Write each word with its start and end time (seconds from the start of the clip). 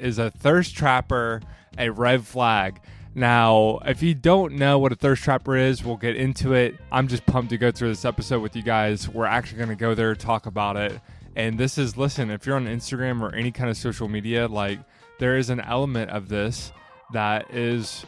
is 0.00 0.18
a 0.18 0.30
thirst 0.30 0.74
trapper 0.74 1.42
a 1.78 1.90
red 1.90 2.24
flag? 2.24 2.80
Now, 3.14 3.80
if 3.84 4.02
you 4.02 4.14
don't 4.14 4.54
know 4.54 4.78
what 4.78 4.92
a 4.92 4.94
thirst 4.94 5.22
trapper 5.22 5.56
is, 5.56 5.84
we'll 5.84 5.96
get 5.96 6.16
into 6.16 6.52
it. 6.52 6.76
I'm 6.92 7.08
just 7.08 7.26
pumped 7.26 7.50
to 7.50 7.58
go 7.58 7.70
through 7.70 7.88
this 7.88 8.04
episode 8.04 8.40
with 8.40 8.54
you 8.54 8.62
guys. 8.62 9.08
We're 9.08 9.26
actually 9.26 9.58
going 9.58 9.70
to 9.70 9.76
go 9.76 9.94
there, 9.94 10.14
talk 10.14 10.46
about 10.46 10.76
it. 10.76 11.00
And 11.36 11.58
this 11.58 11.78
is, 11.78 11.96
listen, 11.96 12.30
if 12.30 12.46
you're 12.46 12.56
on 12.56 12.66
Instagram 12.66 13.20
or 13.20 13.34
any 13.34 13.50
kind 13.50 13.68
of 13.68 13.76
social 13.76 14.08
media, 14.08 14.46
like 14.46 14.78
there 15.18 15.36
is 15.36 15.50
an 15.50 15.60
element 15.60 16.10
of 16.10 16.28
this 16.28 16.72
that 17.12 17.52
is 17.52 18.04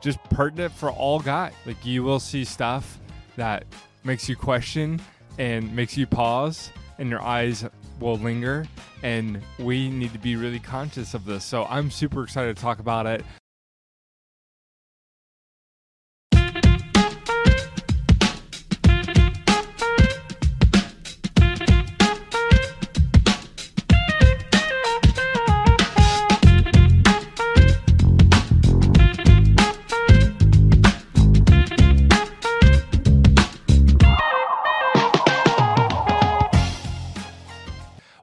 just 0.00 0.22
pertinent 0.24 0.72
for 0.72 0.90
all 0.90 1.20
guys. 1.20 1.52
Like 1.66 1.84
you 1.84 2.02
will 2.02 2.20
see 2.20 2.44
stuff 2.44 2.98
that 3.36 3.64
makes 4.04 4.28
you 4.28 4.36
question 4.36 5.00
and 5.38 5.74
makes 5.76 5.96
you 5.98 6.06
pause, 6.06 6.70
and 6.98 7.10
your 7.10 7.20
eyes 7.20 7.64
will 8.00 8.16
linger. 8.16 8.66
And 9.02 9.42
we 9.58 9.90
need 9.90 10.12
to 10.12 10.18
be 10.18 10.36
really 10.36 10.58
conscious 10.58 11.14
of 11.14 11.24
this. 11.24 11.44
So 11.44 11.64
I'm 11.66 11.90
super 11.90 12.22
excited 12.22 12.56
to 12.56 12.62
talk 12.62 12.78
about 12.78 13.06
it. 13.06 13.24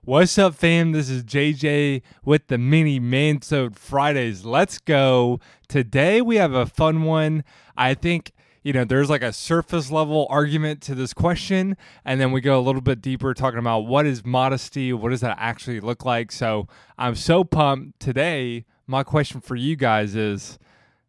What's 0.06 0.38
up, 0.38 0.56
fam? 0.56 0.92
This 0.92 1.10
is 1.10 1.24
JJ 1.24 2.02
with 2.26 2.48
the 2.48 2.58
mini 2.58 3.00
Mansode 3.00 3.78
Fridays. 3.78 4.44
Let's 4.44 4.78
go. 4.78 5.40
Today 5.70 6.22
we 6.22 6.36
have 6.36 6.52
a 6.52 6.66
fun 6.66 7.04
one. 7.04 7.46
I 7.78 7.94
think, 7.94 8.34
you 8.64 8.74
know, 8.74 8.84
there's 8.84 9.10
like 9.10 9.22
a 9.22 9.32
surface 9.32 9.92
level 9.92 10.28
argument 10.30 10.82
to 10.82 10.94
this 10.94 11.14
question, 11.14 11.78
and 12.04 12.20
then 12.20 12.34
we 12.34 12.42
go 12.42 12.60
a 12.60 12.62
little 12.62 12.82
bit 12.82 13.02
deeper 13.02 13.34
talking 13.34 13.60
about 13.60 13.86
what 13.86 14.06
is 14.06 14.26
modesty, 14.26 14.92
what 14.92 15.12
does 15.12 15.22
that 15.22 15.38
actually 15.40 15.80
look 15.80 16.04
like. 16.04 16.34
So 16.34 16.68
I'm 16.98 17.16
so 17.16 17.46
pumped. 17.46 18.02
Today, 18.02 18.66
my 18.86 19.04
question 19.04 19.40
for 19.40 19.56
you 19.56 19.78
guys 19.78 20.18
is 20.18 20.60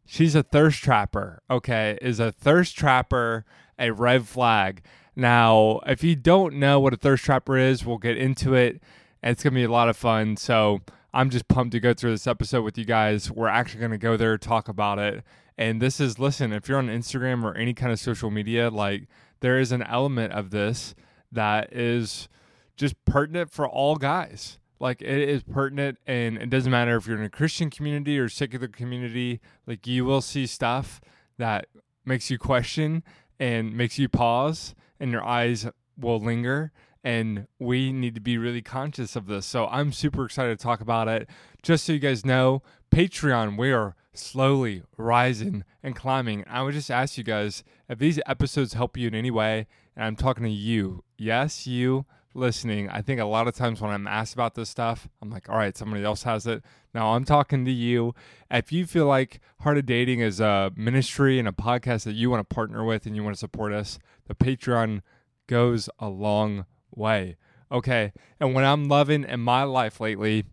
she's 0.06 0.36
a 0.36 0.44
thirst 0.44 0.84
trapper. 0.84 1.42
Okay. 1.50 1.98
Is 2.00 2.20
a 2.20 2.30
thirst 2.30 2.78
trapper 2.78 3.44
a 3.76 3.91
red 3.91 4.28
flag? 4.28 4.84
Now, 5.16 5.80
if 5.86 6.02
you 6.02 6.16
don't 6.16 6.54
know 6.54 6.80
what 6.80 6.92
a 6.92 6.96
thirst 6.96 7.24
trapper 7.24 7.56
is, 7.56 7.84
we'll 7.84 7.98
get 7.98 8.16
into 8.16 8.54
it. 8.54 8.82
It's 9.22 9.42
going 9.42 9.52
to 9.54 9.58
be 9.58 9.64
a 9.64 9.70
lot 9.70 9.88
of 9.88 9.96
fun. 9.96 10.36
So 10.36 10.80
I'm 11.12 11.30
just 11.30 11.48
pumped 11.48 11.72
to 11.72 11.80
go 11.80 11.94
through 11.94 12.10
this 12.10 12.26
episode 12.26 12.62
with 12.62 12.76
you 12.76 12.84
guys. 12.84 13.30
We're 13.30 13.48
actually 13.48 13.80
going 13.80 13.92
to 13.92 13.98
go 13.98 14.16
there, 14.16 14.36
talk 14.36 14.68
about 14.68 14.98
it. 14.98 15.22
And 15.56 15.80
this 15.80 16.00
is, 16.00 16.18
listen, 16.18 16.52
if 16.52 16.68
you're 16.68 16.78
on 16.78 16.88
Instagram 16.88 17.44
or 17.44 17.54
any 17.54 17.74
kind 17.74 17.92
of 17.92 18.00
social 18.00 18.30
media, 18.30 18.70
like 18.70 19.06
there 19.40 19.58
is 19.58 19.70
an 19.70 19.82
element 19.82 20.32
of 20.32 20.50
this 20.50 20.94
that 21.30 21.72
is 21.72 22.28
just 22.76 23.02
pertinent 23.04 23.52
for 23.52 23.68
all 23.68 23.94
guys. 23.96 24.58
Like 24.80 25.00
it 25.00 25.28
is 25.28 25.44
pertinent, 25.44 25.98
and 26.06 26.36
it 26.36 26.50
doesn't 26.50 26.70
matter 26.70 26.96
if 26.96 27.06
you're 27.06 27.16
in 27.16 27.24
a 27.24 27.30
Christian 27.30 27.70
community 27.70 28.18
or 28.18 28.28
secular 28.28 28.66
community, 28.66 29.40
like 29.66 29.86
you 29.86 30.04
will 30.04 30.20
see 30.20 30.46
stuff 30.46 31.00
that 31.38 31.66
makes 32.04 32.28
you 32.30 32.38
question 32.38 33.04
and 33.38 33.76
makes 33.76 33.98
you 33.98 34.08
pause 34.08 34.74
and 34.98 35.11
your 35.11 35.25
eyes 35.25 35.67
will 35.97 36.20
linger 36.20 36.73
and 37.05 37.47
we 37.59 37.92
need 37.92 38.14
to 38.14 38.20
be 38.20 38.39
really 38.39 38.62
conscious 38.62 39.14
of 39.14 39.27
this. 39.27 39.45
So 39.45 39.67
I'm 39.67 39.92
super 39.92 40.25
excited 40.25 40.59
to 40.59 40.62
talk 40.62 40.81
about 40.81 41.06
it. 41.06 41.28
Just 41.62 41.84
so 41.84 41.92
you 41.92 41.98
guys 41.98 42.25
know, 42.25 42.62
Patreon, 42.91 43.59
we 43.59 43.72
are 43.72 43.95
slowly 44.15 44.83
rising 44.97 45.65
and 45.83 45.95
climbing. 45.95 46.45
I 46.48 46.62
would 46.62 46.72
just 46.72 46.91
ask 46.91 47.19
you 47.19 47.25
guys 47.25 47.62
if 47.89 47.98
these 47.98 48.19
episodes 48.27 48.72
help 48.72 48.97
you 48.97 49.09
in 49.09 49.15
any 49.15 49.31
way, 49.31 49.67
and 49.95 50.06
I'm 50.06 50.16
talking 50.16 50.44
to 50.44 50.50
you, 50.50 51.04
yes, 51.19 51.66
you 51.66 52.06
listening. 52.34 52.89
I 52.89 53.03
think 53.03 53.21
a 53.21 53.25
lot 53.25 53.49
of 53.49 53.55
times 53.55 53.81
when 53.81 53.91
I'm 53.91 54.06
asked 54.06 54.34
about 54.34 54.55
this 54.55 54.69
stuff, 54.69 55.09
I'm 55.22 55.31
like, 55.31 55.49
all 55.49 55.56
right, 55.56 55.77
somebody 55.77 56.05
else 56.05 56.25
has 56.25 56.47
it. 56.47 56.62
Now 56.93 57.15
I'm 57.15 57.25
talking 57.25 57.65
to 57.65 57.71
you. 57.71 58.15
If 58.50 58.72
you 58.72 58.87
feel 58.87 59.06
like 59.06 59.41
Heart 59.61 59.78
of 59.78 59.87
Dating 59.87 60.21
is 60.21 60.41
a 60.41 60.72
ministry 60.77 61.39
and 61.39 61.49
a 61.49 61.53
podcast 61.53 62.05
that 62.05 62.15
you 62.15 62.31
want 62.31 62.49
to 62.49 62.55
partner 62.55 62.84
with 62.84 63.06
and 63.06 63.17
you 63.17 63.25
want 63.25 63.34
to 63.34 63.41
support 63.41 63.72
us, 63.72 63.99
the 64.27 64.34
Patreon 64.34 65.03
goes 65.47 65.89
a 65.99 66.09
long 66.09 66.67
way. 66.95 67.37
Okay. 67.71 68.12
And 68.41 68.55
what 68.55 68.65
I'm 68.65 68.89
loving 68.89 69.25
in 69.25 69.41
my 69.41 69.62
life 69.65 70.01
lately, 70.01 70.45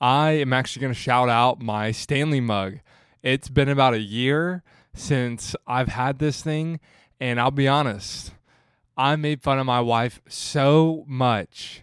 I 0.00 0.32
am 0.32 0.52
actually 0.52 0.80
going 0.80 0.94
to 0.94 0.98
shout 0.98 1.28
out 1.28 1.60
my 1.60 1.92
Stanley 1.92 2.40
mug. 2.40 2.80
It's 3.22 3.48
been 3.48 3.68
about 3.68 3.94
a 3.94 4.00
year 4.00 4.62
since 4.94 5.54
I've 5.66 5.88
had 5.88 6.18
this 6.18 6.42
thing. 6.42 6.80
And 7.20 7.40
I'll 7.40 7.52
be 7.52 7.68
honest, 7.68 8.32
I 8.96 9.16
made 9.16 9.42
fun 9.42 9.58
of 9.58 9.66
my 9.66 9.80
wife 9.80 10.20
so 10.28 11.04
much. 11.06 11.82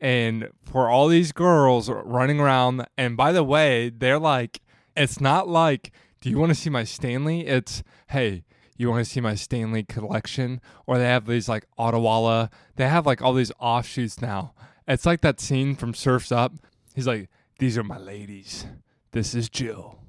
And 0.00 0.48
for 0.62 0.88
all 0.88 1.08
these 1.08 1.32
girls 1.32 1.88
running 1.88 2.40
around, 2.40 2.86
and 2.96 3.16
by 3.16 3.32
the 3.32 3.44
way, 3.44 3.90
they're 3.90 4.18
like, 4.18 4.60
it's 4.96 5.20
not 5.20 5.48
like, 5.48 5.90
do 6.20 6.30
you 6.30 6.38
want 6.38 6.50
to 6.50 6.54
see 6.54 6.70
my 6.70 6.84
Stanley? 6.84 7.46
It's, 7.46 7.82
hey, 8.08 8.44
you 8.76 8.90
want 8.90 9.04
to 9.04 9.10
see 9.10 9.20
my 9.20 9.34
Stanley 9.34 9.84
collection? 9.84 10.60
Or 10.86 10.98
they 10.98 11.04
have 11.04 11.26
these 11.26 11.48
like 11.48 11.66
Ottawalla. 11.78 12.50
They 12.76 12.88
have 12.88 13.06
like 13.06 13.22
all 13.22 13.32
these 13.32 13.52
offshoots 13.58 14.20
now. 14.20 14.54
It's 14.86 15.06
like 15.06 15.20
that 15.22 15.40
scene 15.40 15.76
from 15.76 15.94
Surfs 15.94 16.30
Up. 16.30 16.52
He's 16.94 17.06
like, 17.06 17.28
these 17.58 17.78
are 17.78 17.82
my 17.82 17.98
ladies. 17.98 18.66
This 19.12 19.34
is 19.34 19.48
Jill. 19.48 20.00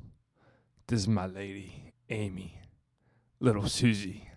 This 0.88 1.02
is 1.02 1.08
my 1.08 1.26
lady, 1.26 1.94
Amy. 2.10 2.62
Little 3.40 3.68
Susie. 3.68 4.30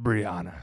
Brianna. 0.00 0.54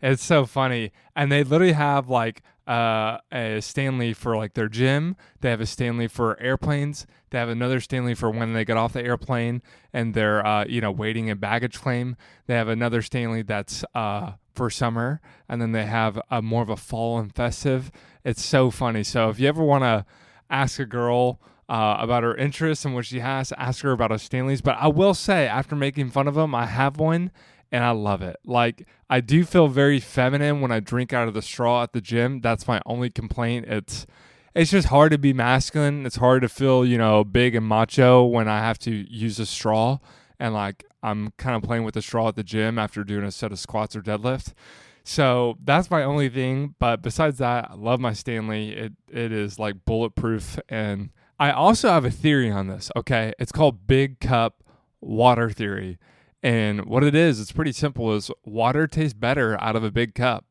It's 0.00 0.24
so 0.24 0.46
funny. 0.46 0.92
And 1.16 1.30
they 1.30 1.42
literally 1.42 1.72
have 1.72 2.08
like 2.08 2.42
uh, 2.68 3.18
a 3.32 3.60
Stanley 3.60 4.12
for 4.12 4.36
like 4.36 4.54
their 4.54 4.68
gym. 4.68 5.16
They 5.40 5.50
have 5.50 5.60
a 5.60 5.66
Stanley 5.66 6.06
for 6.06 6.38
airplanes. 6.40 7.06
They 7.30 7.38
have 7.38 7.48
another 7.48 7.80
Stanley 7.80 8.14
for 8.14 8.30
when 8.30 8.52
they 8.52 8.64
get 8.64 8.76
off 8.76 8.92
the 8.92 9.02
airplane 9.02 9.62
and 9.92 10.14
they're 10.14 10.46
uh, 10.46 10.66
you 10.66 10.80
know 10.80 10.92
waiting 10.92 11.28
in 11.28 11.38
baggage 11.38 11.80
claim. 11.80 12.16
They 12.46 12.54
have 12.54 12.68
another 12.68 13.00
Stanley 13.00 13.42
that's 13.42 13.84
uh, 13.94 14.32
for 14.54 14.70
summer, 14.70 15.20
and 15.48 15.62
then 15.62 15.72
they 15.72 15.86
have 15.86 16.20
a 16.30 16.42
more 16.42 16.62
of 16.62 16.68
a 16.68 16.76
fall 16.76 17.18
and 17.18 17.34
festive. 17.34 17.90
It's 18.22 18.44
so 18.44 18.70
funny. 18.70 19.02
So 19.02 19.30
if 19.30 19.40
you 19.40 19.48
ever 19.48 19.64
want 19.64 19.84
to 19.84 20.04
ask 20.50 20.78
a 20.78 20.86
girl. 20.86 21.40
Uh, 21.70 21.98
about 22.00 22.22
her 22.22 22.34
interests 22.34 22.86
and 22.86 22.94
what 22.94 23.04
she 23.04 23.20
has, 23.20 23.52
ask 23.58 23.82
her 23.82 23.92
about 23.92 24.10
her 24.10 24.16
Stanleys. 24.16 24.62
But 24.62 24.78
I 24.80 24.86
will 24.86 25.12
say, 25.12 25.46
after 25.46 25.76
making 25.76 26.08
fun 26.12 26.26
of 26.26 26.34
them, 26.34 26.54
I 26.54 26.64
have 26.64 26.96
one 26.96 27.30
and 27.70 27.84
I 27.84 27.90
love 27.90 28.22
it. 28.22 28.36
Like 28.44 28.86
I 29.10 29.20
do 29.20 29.44
feel 29.44 29.68
very 29.68 30.00
feminine 30.00 30.60
when 30.60 30.72
I 30.72 30.80
drink 30.80 31.12
out 31.12 31.28
of 31.28 31.34
the 31.34 31.42
straw 31.42 31.82
at 31.82 31.92
the 31.92 32.00
gym. 32.00 32.40
That's 32.40 32.66
my 32.66 32.80
only 32.86 33.10
complaint. 33.10 33.66
It's 33.66 34.06
it's 34.54 34.70
just 34.70 34.88
hard 34.88 35.12
to 35.12 35.18
be 35.18 35.32
masculine. 35.32 36.04
It's 36.06 36.16
hard 36.16 36.42
to 36.42 36.48
feel, 36.48 36.84
you 36.84 36.98
know, 36.98 37.22
big 37.22 37.54
and 37.54 37.66
macho 37.66 38.24
when 38.24 38.48
I 38.48 38.58
have 38.58 38.78
to 38.80 38.90
use 38.90 39.38
a 39.38 39.46
straw 39.46 39.98
and 40.40 40.54
like 40.54 40.84
I'm 41.02 41.32
kind 41.36 41.56
of 41.56 41.62
playing 41.62 41.84
with 41.84 41.94
the 41.94 42.02
straw 42.02 42.28
at 42.28 42.36
the 42.36 42.42
gym 42.42 42.78
after 42.78 43.04
doing 43.04 43.24
a 43.24 43.30
set 43.30 43.52
of 43.52 43.58
squats 43.58 43.94
or 43.94 44.02
deadlift. 44.02 44.54
So 45.04 45.56
that's 45.64 45.90
my 45.90 46.02
only 46.02 46.28
thing. 46.28 46.74
But 46.78 47.02
besides 47.02 47.38
that, 47.38 47.70
I 47.70 47.74
love 47.74 48.00
my 48.00 48.12
Stanley. 48.12 48.72
It 48.72 48.92
it 49.10 49.32
is 49.32 49.58
like 49.58 49.84
bulletproof. 49.84 50.58
And 50.68 51.10
I 51.38 51.50
also 51.52 51.88
have 51.88 52.04
a 52.04 52.10
theory 52.10 52.50
on 52.50 52.66
this. 52.66 52.90
Okay. 52.96 53.32
It's 53.38 53.52
called 53.52 53.86
big 53.86 54.20
cup 54.20 54.62
water 55.00 55.50
theory. 55.50 55.98
And 56.42 56.84
what 56.86 57.02
it 57.02 57.14
is, 57.14 57.40
it's 57.40 57.52
pretty 57.52 57.72
simple 57.72 58.14
is 58.14 58.30
water 58.44 58.86
tastes 58.86 59.14
better 59.14 59.60
out 59.60 59.76
of 59.76 59.82
a 59.82 59.90
big 59.90 60.14
cup. 60.14 60.44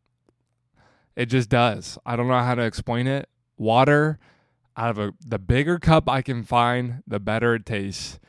It 1.16 1.28
just 1.28 1.50
does. 1.50 1.98
I 2.06 2.16
don't 2.16 2.28
know 2.28 2.40
how 2.40 2.56
to 2.56 2.64
explain 2.64 3.08
it. 3.08 3.30
Water 3.58 4.20
out 4.76 4.92
of 4.92 5.00
a 5.00 5.14
the 5.26 5.40
bigger 5.40 5.80
cup 5.80 6.08
I 6.10 6.22
can 6.22 6.44
find, 6.44 7.02
the 7.08 7.20
better 7.20 7.56
it 7.56 7.66
tastes. 7.66 8.20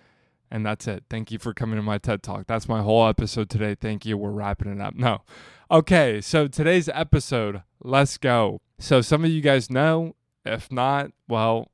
And 0.51 0.65
that's 0.65 0.87
it. 0.87 1.05
Thank 1.11 1.31
you 1.31 1.39
for 1.39 1.53
coming 1.53 1.77
to 1.77 1.83
my 1.83 1.99
TED 1.99 2.23
Talk. 2.23 2.47
That's 2.47 2.69
my 2.69 2.81
whole 2.81 3.07
episode 3.07 3.51
today. 3.51 3.75
Thank 3.75 4.07
you. 4.07 4.17
We're 4.17 4.31
wrapping 4.31 4.73
it 4.73 4.81
up. 4.81 4.95
No. 4.95 5.23
Okay, 5.71 6.23
so 6.23 6.49
today's 6.49 6.89
episode, 6.89 7.63
let's 7.83 8.17
go. 8.17 8.63
So 8.79 9.03
some 9.03 9.23
of 9.23 9.31
you 9.31 9.43
guys 9.43 9.69
know, 9.69 10.17
if 10.47 10.73
not, 10.73 11.11
well, 11.29 11.71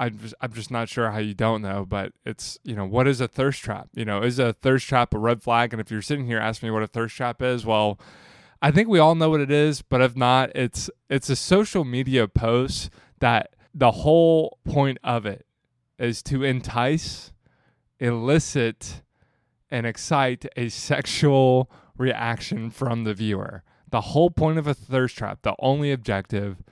I'm 0.00 0.18
just, 0.18 0.34
I'm 0.40 0.52
just 0.54 0.70
not 0.70 0.88
sure 0.88 1.10
how 1.10 1.18
you 1.18 1.34
don't 1.34 1.60
know, 1.60 1.84
but 1.86 2.12
it's, 2.24 2.58
you 2.64 2.74
know, 2.74 2.86
what 2.86 3.06
is 3.06 3.20
a 3.20 3.28
thirst 3.28 3.62
trap? 3.62 3.90
You 3.94 4.06
know, 4.06 4.22
is 4.22 4.38
a 4.38 4.54
thirst 4.54 4.88
trap 4.88 5.12
a 5.12 5.18
red 5.18 5.42
flag? 5.42 5.74
And 5.74 5.80
if 5.80 5.90
you're 5.90 6.00
sitting 6.00 6.24
here 6.24 6.38
asking 6.38 6.68
me 6.68 6.72
what 6.72 6.82
a 6.82 6.86
thirst 6.86 7.14
trap 7.16 7.42
is, 7.42 7.66
well, 7.66 8.00
I 8.62 8.70
think 8.70 8.88
we 8.88 8.98
all 8.98 9.14
know 9.14 9.28
what 9.28 9.42
it 9.42 9.50
is, 9.50 9.82
but 9.82 10.00
if 10.00 10.16
not, 10.16 10.50
it's 10.54 10.88
it's 11.10 11.28
a 11.28 11.36
social 11.36 11.84
media 11.84 12.26
post 12.28 12.88
that 13.18 13.54
the 13.74 13.90
whole 13.90 14.58
point 14.64 14.96
of 15.04 15.26
it 15.26 15.44
is 15.98 16.22
to 16.24 16.44
entice, 16.44 17.32
elicit, 17.98 19.02
and 19.70 19.86
excite 19.86 20.46
a 20.56 20.70
sexual 20.70 21.70
reaction 21.98 22.70
from 22.70 23.04
the 23.04 23.12
viewer. 23.12 23.62
The 23.90 24.00
whole 24.00 24.30
point 24.30 24.58
of 24.58 24.66
a 24.66 24.74
thirst 24.74 25.18
trap, 25.18 25.40
the 25.42 25.54
only 25.58 25.92
objective 25.92 26.62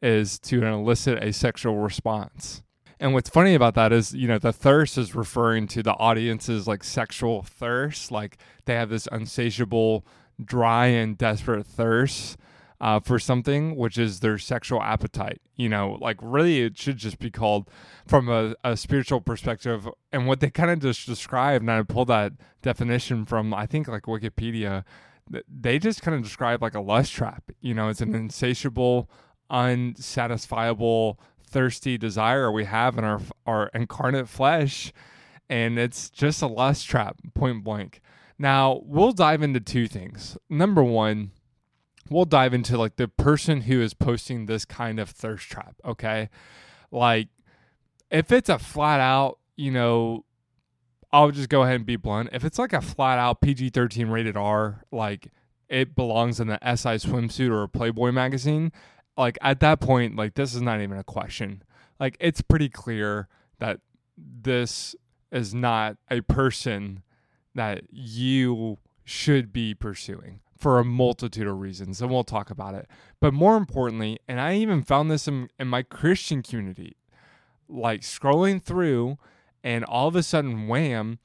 is 0.00 0.38
to 0.38 0.64
elicit 0.64 1.22
a 1.22 1.32
sexual 1.32 1.76
response. 1.76 2.62
And 3.00 3.14
what's 3.14 3.30
funny 3.30 3.54
about 3.54 3.74
that 3.74 3.92
is, 3.92 4.12
you 4.12 4.26
know, 4.26 4.38
the 4.38 4.52
thirst 4.52 4.98
is 4.98 5.14
referring 5.14 5.68
to 5.68 5.82
the 5.82 5.94
audience's 5.94 6.66
like 6.66 6.82
sexual 6.82 7.42
thirst. 7.42 8.10
Like 8.10 8.38
they 8.64 8.74
have 8.74 8.90
this 8.90 9.06
unsatiable, 9.12 10.04
dry, 10.44 10.86
and 10.86 11.16
desperate 11.16 11.64
thirst 11.64 12.36
uh, 12.80 13.00
for 13.00 13.18
something, 13.18 13.76
which 13.76 13.98
is 13.98 14.20
their 14.20 14.38
sexual 14.38 14.82
appetite. 14.82 15.40
You 15.54 15.68
know, 15.68 15.96
like 16.00 16.16
really, 16.20 16.62
it 16.62 16.76
should 16.76 16.96
just 16.96 17.18
be 17.18 17.30
called 17.30 17.68
from 18.06 18.28
a, 18.28 18.54
a 18.64 18.76
spiritual 18.76 19.20
perspective. 19.20 19.88
And 20.12 20.26
what 20.26 20.40
they 20.40 20.50
kind 20.50 20.70
of 20.70 20.80
just 20.80 21.06
describe, 21.06 21.60
and 21.62 21.70
I 21.70 21.82
pulled 21.82 22.08
that 22.08 22.32
definition 22.62 23.24
from, 23.24 23.54
I 23.54 23.66
think, 23.66 23.86
like 23.86 24.04
Wikipedia, 24.04 24.84
they 25.48 25.78
just 25.78 26.02
kind 26.02 26.16
of 26.16 26.22
describe 26.22 26.62
like 26.62 26.74
a 26.74 26.80
lust 26.80 27.12
trap. 27.12 27.50
You 27.60 27.74
know, 27.74 27.88
it's 27.88 28.00
an 28.00 28.14
insatiable, 28.14 29.10
unsatisfiable 29.50 31.16
thirsty 31.48 31.98
desire 31.98 32.52
we 32.52 32.64
have 32.64 32.98
in 32.98 33.04
our 33.04 33.20
our 33.46 33.70
incarnate 33.74 34.28
flesh 34.28 34.92
and 35.48 35.78
it's 35.78 36.10
just 36.10 36.42
a 36.42 36.46
lust 36.46 36.86
trap 36.86 37.16
point 37.34 37.64
blank. 37.64 38.00
Now 38.38 38.82
we'll 38.84 39.12
dive 39.12 39.42
into 39.42 39.60
two 39.60 39.88
things. 39.88 40.36
Number 40.48 40.82
one 40.82 41.32
we'll 42.10 42.24
dive 42.24 42.54
into 42.54 42.78
like 42.78 42.96
the 42.96 43.08
person 43.08 43.62
who 43.62 43.80
is 43.82 43.92
posting 43.92 44.46
this 44.46 44.64
kind 44.64 45.00
of 45.00 45.10
thirst 45.10 45.50
trap 45.50 45.76
okay? 45.84 46.28
Like 46.90 47.28
if 48.10 48.30
it's 48.32 48.48
a 48.48 48.58
flat 48.58 49.00
out 49.00 49.38
you 49.56 49.70
know 49.70 50.24
i'll 51.12 51.30
just 51.30 51.48
go 51.48 51.62
ahead 51.62 51.76
and 51.76 51.86
be 51.86 51.96
blunt. 51.96 52.28
If 52.32 52.44
it's 52.44 52.58
like 52.58 52.72
a 52.72 52.80
flat 52.80 53.18
out 53.18 53.40
pg-13 53.40 54.10
rated 54.10 54.36
r 54.36 54.84
like 54.92 55.28
it 55.68 55.94
belongs 55.94 56.40
in 56.40 56.48
the 56.48 56.58
si 56.76 56.88
swimsuit 56.90 57.50
or 57.50 57.62
a 57.62 57.68
playboy 57.68 58.12
magazine 58.12 58.72
like 59.18 59.36
at 59.42 59.60
that 59.60 59.80
point, 59.80 60.16
like 60.16 60.34
this 60.34 60.54
is 60.54 60.62
not 60.62 60.80
even 60.80 60.96
a 60.96 61.04
question. 61.04 61.62
Like 62.00 62.16
it's 62.20 62.40
pretty 62.40 62.68
clear 62.68 63.28
that 63.58 63.80
this 64.16 64.94
is 65.30 65.52
not 65.52 65.96
a 66.10 66.20
person 66.22 67.02
that 67.54 67.82
you 67.90 68.78
should 69.04 69.52
be 69.52 69.74
pursuing 69.74 70.40
for 70.56 70.78
a 70.78 70.84
multitude 70.84 71.46
of 71.46 71.58
reasons, 71.58 72.00
and 72.00 72.10
we'll 72.10 72.24
talk 72.24 72.50
about 72.50 72.74
it. 72.74 72.86
But 73.20 73.34
more 73.34 73.56
importantly, 73.56 74.18
and 74.28 74.40
I 74.40 74.54
even 74.56 74.82
found 74.82 75.10
this 75.10 75.28
in, 75.28 75.48
in 75.58 75.68
my 75.68 75.82
Christian 75.82 76.42
community, 76.42 76.96
like 77.68 78.00
scrolling 78.02 78.62
through, 78.62 79.18
and 79.62 79.84
all 79.84 80.08
of 80.08 80.16
a 80.16 80.22
sudden, 80.22 80.66
wham, 80.66 81.18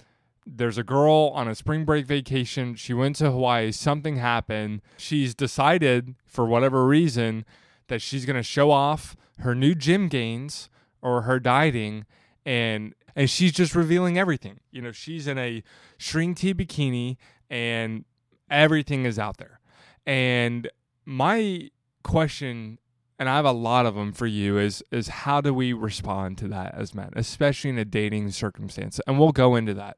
there's 0.46 0.78
a 0.78 0.84
girl 0.84 1.32
on 1.34 1.48
a 1.48 1.56
spring 1.56 1.86
break 1.86 2.06
vacation. 2.06 2.76
She 2.76 2.94
went 2.94 3.16
to 3.18 3.32
Hawaii, 3.32 3.72
something 3.72 4.18
happened. 4.18 4.82
She's 4.98 5.34
decided, 5.34 6.16
for 6.26 6.46
whatever 6.46 6.86
reason, 6.86 7.46
that 7.88 8.02
she's 8.02 8.26
going 8.26 8.36
to 8.36 8.44
show 8.44 8.72
off 8.72 9.16
her 9.40 9.56
new 9.56 9.76
gym 9.76 10.08
gains 10.08 10.70
or 11.02 11.24
her 11.24 11.40
dieting 11.40 12.06
and 12.46 12.94
and 13.16 13.30
she's 13.30 13.52
just 13.52 13.76
revealing 13.76 14.18
everything. 14.18 14.60
You 14.72 14.82
know, 14.82 14.92
she's 14.92 15.28
in 15.28 15.38
a 15.38 15.64
string 16.00 16.34
tee 16.34 16.54
bikini 16.54 17.18
and 17.50 18.06
everything 18.50 19.06
is 19.06 19.20
out 19.20 19.38
there. 19.38 19.60
And 20.06 20.70
my 21.06 21.70
question 22.04 22.80
and 23.20 23.30
I 23.30 23.36
have 23.36 23.46
a 23.46 23.52
lot 23.52 23.86
of 23.86 23.96
them 23.96 24.12
for 24.12 24.26
you 24.26 24.58
is 24.58 24.84
is 24.92 25.08
how 25.08 25.42
do 25.42 25.54
we 25.54 25.74
respond 25.74 26.38
to 26.40 26.48
that 26.50 26.74
as 26.76 26.96
men, 26.96 27.12
especially 27.16 27.70
in 27.70 27.78
a 27.78 27.86
dating 27.86 28.32
circumstance? 28.32 29.00
And 29.08 29.20
we'll 29.20 29.32
go 29.32 29.56
into 29.56 29.74
that 29.76 29.98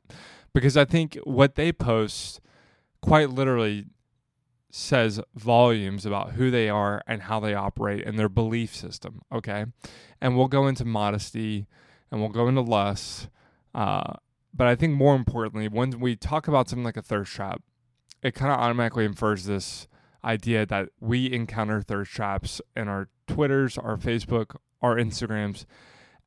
because 0.53 0.75
I 0.77 0.85
think 0.85 1.17
what 1.23 1.55
they 1.55 1.71
post 1.71 2.41
quite 3.01 3.29
literally 3.29 3.85
says 4.77 5.21
volumes 5.33 6.05
about 6.05 6.33
who 6.33 6.51
they 6.51 6.67
are 6.67 7.01
and 7.07 7.21
how 7.21 7.39
they 7.39 7.53
operate 7.53 8.05
and 8.05 8.19
their 8.19 8.27
belief 8.27 8.75
system. 8.75 9.21
Okay. 9.31 9.65
And 10.19 10.35
we'll 10.35 10.49
go 10.49 10.67
into 10.67 10.83
modesty 10.83 11.65
and 12.11 12.19
we'll 12.19 12.29
go 12.29 12.49
into 12.49 12.59
lust. 12.59 13.29
Uh, 13.73 14.15
but 14.53 14.67
I 14.67 14.75
think 14.75 14.93
more 14.93 15.15
importantly, 15.15 15.69
when 15.69 16.01
we 16.01 16.17
talk 16.17 16.49
about 16.49 16.67
something 16.67 16.83
like 16.83 16.97
a 16.97 17.01
thirst 17.01 17.31
trap, 17.31 17.61
it 18.21 18.35
kind 18.35 18.51
of 18.51 18.59
automatically 18.59 19.05
infers 19.05 19.45
this 19.45 19.87
idea 20.25 20.65
that 20.65 20.89
we 20.99 21.31
encounter 21.31 21.81
thirst 21.81 22.11
traps 22.11 22.59
in 22.75 22.89
our 22.89 23.07
Twitters, 23.27 23.77
our 23.77 23.95
Facebook, 23.95 24.57
our 24.81 24.97
Instagrams 24.97 25.63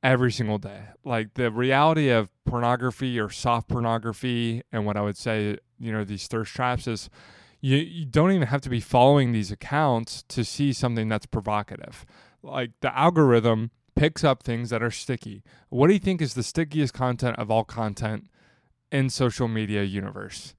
every 0.02 0.32
single 0.32 0.56
day. 0.56 0.84
Like 1.04 1.34
the 1.34 1.50
reality 1.50 2.08
of 2.08 2.30
pornography 2.46 3.20
or 3.20 3.28
soft 3.28 3.68
pornography, 3.68 4.62
and 4.72 4.86
what 4.86 4.96
I 4.96 5.02
would 5.02 5.18
say, 5.18 5.58
you 5.78 5.92
know, 5.92 6.02
these 6.02 6.26
thirst 6.28 6.54
traps 6.54 6.86
is 6.86 7.10
you, 7.60 7.76
you 7.76 8.06
don't 8.06 8.32
even 8.32 8.49
have 8.49 8.60
to 8.62 8.70
be 8.70 8.81
following 8.81 9.32
these 9.32 9.50
accounts 9.50 10.22
to 10.28 10.44
see 10.44 10.72
something 10.72 11.08
that's 11.08 11.26
provocative. 11.26 12.06
Like 12.43 12.70
the 12.81 12.96
algorithm 12.96 13.70
picks 13.96 14.22
up 14.22 14.43
things 14.43 14.70
that 14.70 14.82
are 14.82 14.90
sticky. 14.90 15.43
What 15.69 15.88
do 15.88 15.93
you 15.93 15.99
think 15.99 16.22
is 16.22 16.34
the 16.34 16.43
stickiest 16.43 16.94
content 16.94 17.37
of 17.38 17.50
all 17.50 17.64
content 17.64 18.28
in 18.93 19.10
social 19.10 19.49
media 19.49 19.82
universe? 19.82 20.55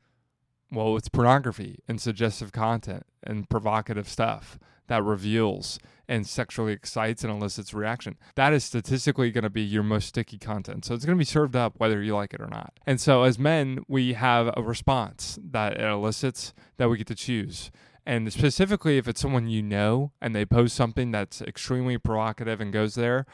Well, 0.72 0.98
it's 0.98 1.10
pornography 1.10 1.80
and 1.88 2.02
suggestive 2.02 2.52
content 2.52 3.06
and 3.24 3.50
provocative 3.50 4.08
stuff 4.08 4.60
that 4.88 5.04
reveals 5.04 5.80
and 6.08 6.26
sexually 6.26 6.74
excites 6.74 7.24
and 7.24 7.32
elicits 7.32 7.74
reaction. 7.74 8.18
That 8.36 8.52
is 8.52 8.64
statistically 8.64 9.32
going 9.32 9.44
to 9.44 9.50
be 9.50 9.62
your 9.62 9.84
most 9.84 10.08
sticky 10.08 10.40
content. 10.40 10.84
So 10.84 10.96
it's 10.96 11.06
going 11.06 11.18
to 11.18 11.22
be 11.22 11.26
served 11.26 11.56
up 11.56 11.76
whether 11.78 12.02
you 12.02 12.16
like 12.16 12.34
it 12.34 12.42
or 12.42 12.48
not. 12.48 12.80
And 12.88 13.00
so 13.00 13.24
as 13.24 13.38
men, 13.38 13.84
we 13.88 14.14
have 14.14 14.52
a 14.58 14.64
response 14.64 15.38
that 15.52 15.74
it 15.74 15.84
elicits 15.84 16.54
that 16.78 16.90
we 16.90 16.98
get 16.98 17.08
to 17.08 17.16
choose. 17.16 17.70
And 18.06 18.34
specifically, 18.34 18.98
if 18.98 19.08
it's 19.08 19.22
someone 19.22 19.48
you 19.48 19.62
know 19.62 20.12
and 20.20 20.36
they 20.36 20.46
post 20.46 20.76
something 20.76 21.12
that's 21.12 21.44
extremely 21.44 22.00
provocative 22.00 22.60
and 22.60 22.74
goes 22.74 22.96
there, 22.96 23.28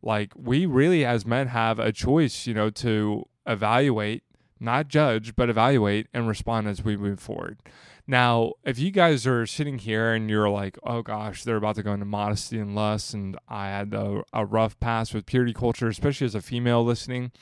like 0.00 0.32
we 0.36 0.64
really 0.64 1.04
as 1.04 1.26
men 1.26 1.48
have 1.48 1.80
a 1.80 1.90
choice, 1.90 2.46
you 2.46 2.54
know, 2.54 2.70
to 2.70 3.24
evaluate, 3.48 4.22
not 4.60 4.86
judge, 4.86 5.34
but 5.34 5.50
evaluate 5.50 6.06
and 6.14 6.28
respond 6.28 6.68
as 6.68 6.84
we 6.84 6.96
move 6.96 7.18
forward. 7.18 7.58
Now, 8.06 8.54
if 8.64 8.78
you 8.78 8.90
guys 8.90 9.26
are 9.26 9.46
sitting 9.46 9.78
here 9.78 10.12
and 10.12 10.28
you're 10.28 10.50
like, 10.50 10.78
oh 10.82 11.02
gosh, 11.02 11.44
they're 11.44 11.56
about 11.56 11.76
to 11.76 11.82
go 11.82 11.92
into 11.92 12.04
modesty 12.04 12.58
and 12.58 12.74
lust, 12.74 13.14
and 13.14 13.38
I 13.48 13.68
had 13.68 13.94
a, 13.94 14.22
a 14.32 14.44
rough 14.44 14.78
pass 14.80 15.14
with 15.14 15.26
purity 15.26 15.52
culture, 15.52 15.88
especially 15.88 16.26
as 16.26 16.34
a 16.34 16.42
female 16.42 16.84
listening, 16.84 17.32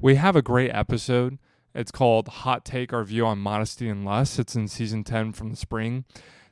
we 0.00 0.16
have 0.16 0.34
a 0.34 0.42
great 0.42 0.70
episode. 0.70 1.38
It's 1.74 1.92
called 1.92 2.26
Hot 2.28 2.64
Take 2.64 2.92
Our 2.92 3.04
View 3.04 3.24
on 3.24 3.38
Modesty 3.38 3.88
and 3.88 4.04
Lust. 4.04 4.38
It's 4.40 4.56
in 4.56 4.66
season 4.66 5.04
10 5.04 5.32
from 5.32 5.50
the 5.50 5.56
spring 5.56 6.04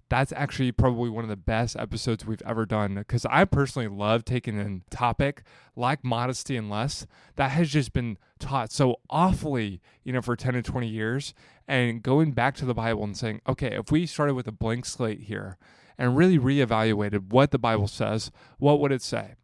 that's 0.08 0.32
actually 0.32 0.72
probably 0.72 1.10
one 1.10 1.24
of 1.24 1.30
the 1.30 1.36
best 1.36 1.76
episodes 1.76 2.24
we've 2.24 2.42
ever 2.46 2.64
done 2.64 2.94
because 2.94 3.26
I 3.26 3.44
personally 3.44 3.88
love 3.88 4.24
taking 4.24 4.58
a 4.58 4.94
topic 4.94 5.42
like 5.76 6.02
modesty 6.02 6.56
and 6.56 6.70
lust 6.70 7.06
that 7.36 7.50
has 7.50 7.70
just 7.70 7.92
been 7.92 8.16
taught 8.38 8.72
so 8.72 8.96
awfully, 9.10 9.80
you 10.04 10.12
know, 10.12 10.22
for 10.22 10.34
10 10.34 10.54
to 10.54 10.62
20 10.62 10.88
years 10.88 11.34
and 11.66 12.02
going 12.02 12.32
back 12.32 12.56
to 12.56 12.64
the 12.64 12.74
Bible 12.74 13.04
and 13.04 13.16
saying, 13.16 13.42
okay, 13.46 13.74
if 13.74 13.92
we 13.92 14.06
started 14.06 14.34
with 14.34 14.48
a 14.48 14.52
blank 14.52 14.86
slate 14.86 15.20
here 15.20 15.58
and 15.98 16.16
really 16.16 16.38
reevaluated 16.38 17.30
what 17.30 17.50
the 17.50 17.58
Bible 17.58 17.88
says, 17.88 18.30
what 18.58 18.80
would 18.80 18.92
it 18.92 19.02
say? 19.02 19.34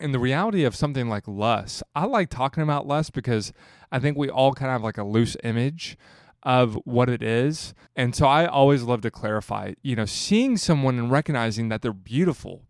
And 0.00 0.14
the 0.14 0.18
reality 0.18 0.64
of 0.64 0.74
something 0.74 1.08
like 1.08 1.28
lust, 1.28 1.82
I 1.94 2.06
like 2.06 2.30
talking 2.30 2.62
about 2.62 2.86
lust 2.86 3.12
because 3.12 3.52
I 3.92 3.98
think 3.98 4.16
we 4.16 4.30
all 4.30 4.54
kind 4.54 4.70
of 4.70 4.72
have 4.72 4.82
like 4.82 4.98
a 4.98 5.04
loose 5.04 5.36
image 5.44 5.98
of 6.42 6.74
what 6.84 7.08
it 7.08 7.22
is. 7.22 7.74
And 7.94 8.14
so 8.14 8.26
I 8.26 8.46
always 8.46 8.82
love 8.82 9.00
to 9.02 9.10
clarify, 9.10 9.74
you 9.82 9.96
know, 9.96 10.04
seeing 10.04 10.56
someone 10.56 10.98
and 10.98 11.10
recognizing 11.10 11.68
that 11.68 11.82
they're 11.82 11.92
beautiful 11.92 12.62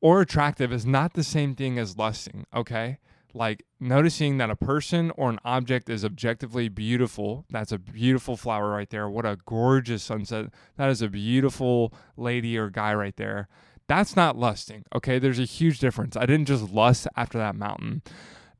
or 0.00 0.20
attractive 0.20 0.72
is 0.72 0.84
not 0.84 1.14
the 1.14 1.24
same 1.24 1.54
thing 1.54 1.78
as 1.78 1.96
lusting, 1.96 2.46
okay? 2.54 2.98
Like 3.32 3.64
noticing 3.80 4.38
that 4.38 4.50
a 4.50 4.56
person 4.56 5.10
or 5.16 5.30
an 5.30 5.40
object 5.44 5.88
is 5.88 6.04
objectively 6.04 6.68
beautiful. 6.68 7.46
That's 7.50 7.72
a 7.72 7.78
beautiful 7.78 8.36
flower 8.36 8.70
right 8.70 8.90
there. 8.90 9.08
What 9.08 9.24
a 9.24 9.38
gorgeous 9.46 10.02
sunset. 10.02 10.46
That 10.76 10.90
is 10.90 11.00
a 11.00 11.08
beautiful 11.08 11.92
lady 12.16 12.58
or 12.58 12.70
guy 12.70 12.94
right 12.94 13.16
there. 13.16 13.48
That's 13.86 14.14
not 14.14 14.36
lusting, 14.38 14.84
okay? 14.94 15.18
There's 15.18 15.38
a 15.38 15.44
huge 15.44 15.78
difference. 15.78 16.16
I 16.16 16.26
didn't 16.26 16.48
just 16.48 16.70
lust 16.70 17.06
after 17.16 17.38
that 17.38 17.56
mountain. 17.56 18.02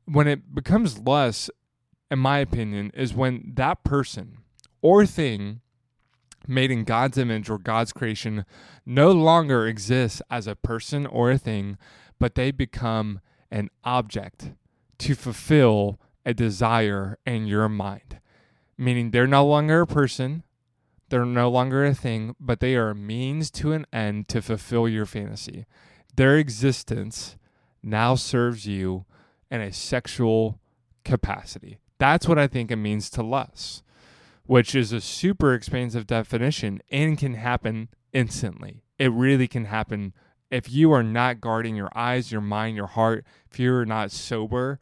When 0.05 0.27
it 0.27 0.53
becomes 0.53 0.99
lust, 0.99 1.49
in 2.11 2.19
my 2.19 2.39
opinion, 2.39 2.91
is 2.93 3.13
when 3.13 3.53
that 3.55 3.83
person 3.83 4.37
or 4.81 5.05
thing 5.05 5.61
made 6.47 6.71
in 6.71 6.83
God's 6.83 7.17
image 7.17 7.49
or 7.49 7.57
God's 7.57 7.91
creation 7.91 8.45
no 8.85 9.11
longer 9.11 9.67
exists 9.67 10.21
as 10.29 10.47
a 10.47 10.55
person 10.55 11.05
or 11.05 11.31
a 11.31 11.37
thing, 11.37 11.77
but 12.19 12.35
they 12.35 12.51
become 12.51 13.19
an 13.51 13.69
object 13.83 14.51
to 14.99 15.15
fulfill 15.15 15.99
a 16.25 16.33
desire 16.33 17.17
in 17.25 17.47
your 17.47 17.69
mind. 17.69 18.19
Meaning 18.77 19.11
they're 19.11 19.27
no 19.27 19.45
longer 19.45 19.81
a 19.81 19.87
person, 19.87 20.43
they're 21.09 21.25
no 21.25 21.49
longer 21.49 21.85
a 21.85 21.93
thing, 21.93 22.35
but 22.39 22.59
they 22.59 22.75
are 22.75 22.89
a 22.89 22.95
means 22.95 23.51
to 23.51 23.73
an 23.73 23.85
end 23.93 24.27
to 24.29 24.41
fulfill 24.41 24.87
your 24.87 25.05
fantasy. 25.05 25.65
Their 26.15 26.37
existence 26.37 27.37
now 27.83 28.15
serves 28.15 28.65
you 28.65 29.05
in 29.51 29.61
a 29.61 29.71
sexual 29.71 30.59
capacity. 31.03 31.79
That's 31.97 32.27
what 32.27 32.39
I 32.39 32.47
think 32.47 32.71
it 32.71 32.75
means 32.77 33.09
to 33.11 33.23
lust, 33.23 33.83
which 34.45 34.75
is 34.75 34.91
a 34.91 35.01
super 35.01 35.53
expansive 35.53 36.07
definition 36.07 36.81
and 36.91 37.17
can 37.17 37.35
happen 37.35 37.89
instantly. 38.13 38.83
It 38.97 39.11
really 39.11 39.47
can 39.47 39.65
happen 39.65 40.13
if 40.51 40.71
you 40.71 40.91
are 40.91 41.03
not 41.03 41.41
guarding 41.41 41.75
your 41.75 41.89
eyes, 41.95 42.31
your 42.31 42.41
mind, 42.41 42.75
your 42.75 42.87
heart, 42.87 43.25
if 43.51 43.59
you're 43.59 43.85
not 43.85 44.11
sober, 44.11 44.79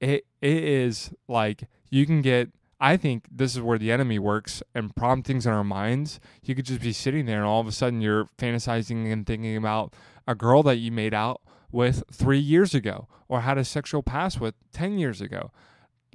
it 0.00 0.26
it 0.40 0.64
is 0.64 1.12
like 1.28 1.64
you 1.90 2.06
can 2.06 2.22
get 2.22 2.50
I 2.80 2.96
think 2.96 3.26
this 3.30 3.54
is 3.54 3.60
where 3.60 3.78
the 3.78 3.92
enemy 3.92 4.18
works 4.18 4.60
and 4.74 4.94
prompt 4.96 5.28
things 5.28 5.46
in 5.46 5.52
our 5.52 5.62
minds. 5.62 6.18
You 6.42 6.56
could 6.56 6.64
just 6.64 6.80
be 6.80 6.92
sitting 6.92 7.26
there 7.26 7.38
and 7.38 7.46
all 7.46 7.60
of 7.60 7.68
a 7.68 7.72
sudden 7.72 8.00
you're 8.00 8.28
fantasizing 8.38 9.12
and 9.12 9.24
thinking 9.24 9.56
about 9.56 9.94
a 10.26 10.34
girl 10.34 10.64
that 10.64 10.78
you 10.78 10.90
made 10.90 11.14
out 11.14 11.42
with 11.70 12.02
three 12.12 12.40
years 12.40 12.74
ago 12.74 13.06
or 13.28 13.42
had 13.42 13.56
a 13.56 13.64
sexual 13.64 14.02
past 14.02 14.40
with 14.40 14.56
10 14.72 14.98
years 14.98 15.20
ago. 15.20 15.52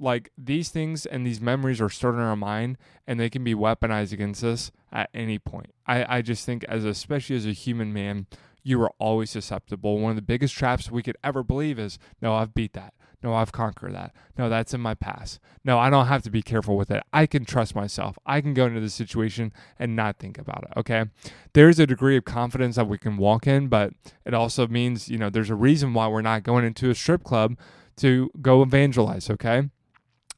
Like 0.00 0.30
these 0.38 0.68
things 0.68 1.06
and 1.06 1.26
these 1.26 1.40
memories 1.40 1.80
are 1.80 1.88
stored 1.88 2.14
in 2.14 2.20
our 2.20 2.36
mind 2.36 2.78
and 3.06 3.18
they 3.18 3.30
can 3.30 3.42
be 3.42 3.54
weaponized 3.54 4.12
against 4.12 4.44
us 4.44 4.70
at 4.92 5.10
any 5.12 5.38
point. 5.38 5.72
I, 5.86 6.18
I 6.18 6.22
just 6.22 6.46
think, 6.46 6.64
as 6.64 6.84
especially 6.84 7.36
as 7.36 7.46
a 7.46 7.52
human 7.52 7.92
man, 7.92 8.26
you 8.62 8.80
are 8.82 8.92
always 8.98 9.30
susceptible. 9.30 9.98
One 9.98 10.10
of 10.10 10.16
the 10.16 10.22
biggest 10.22 10.54
traps 10.54 10.90
we 10.90 11.02
could 11.02 11.16
ever 11.24 11.42
believe 11.42 11.78
is, 11.78 11.98
no, 12.20 12.34
I've 12.34 12.54
beat 12.54 12.74
that. 12.74 12.94
No, 13.20 13.34
I've 13.34 13.50
conquered 13.50 13.94
that. 13.94 14.14
No, 14.36 14.48
that's 14.48 14.72
in 14.72 14.80
my 14.80 14.94
past. 14.94 15.40
No, 15.64 15.76
I 15.78 15.90
don't 15.90 16.06
have 16.06 16.22
to 16.22 16.30
be 16.30 16.40
careful 16.40 16.76
with 16.76 16.88
it. 16.90 17.02
I 17.12 17.26
can 17.26 17.44
trust 17.44 17.74
myself. 17.74 18.16
I 18.24 18.40
can 18.40 18.54
go 18.54 18.66
into 18.66 18.80
the 18.80 18.90
situation 18.90 19.52
and 19.76 19.96
not 19.96 20.20
think 20.20 20.38
about 20.38 20.64
it. 20.70 20.78
Okay. 20.78 21.06
There's 21.52 21.80
a 21.80 21.86
degree 21.86 22.16
of 22.16 22.24
confidence 22.24 22.76
that 22.76 22.86
we 22.86 22.96
can 22.96 23.16
walk 23.16 23.48
in, 23.48 23.66
but 23.66 23.92
it 24.24 24.34
also 24.34 24.68
means, 24.68 25.08
you 25.08 25.18
know, 25.18 25.30
there's 25.30 25.50
a 25.50 25.56
reason 25.56 25.94
why 25.94 26.06
we're 26.06 26.22
not 26.22 26.44
going 26.44 26.64
into 26.64 26.90
a 26.90 26.94
strip 26.94 27.24
club 27.24 27.58
to 27.96 28.30
go 28.40 28.62
evangelize. 28.62 29.28
Okay. 29.28 29.68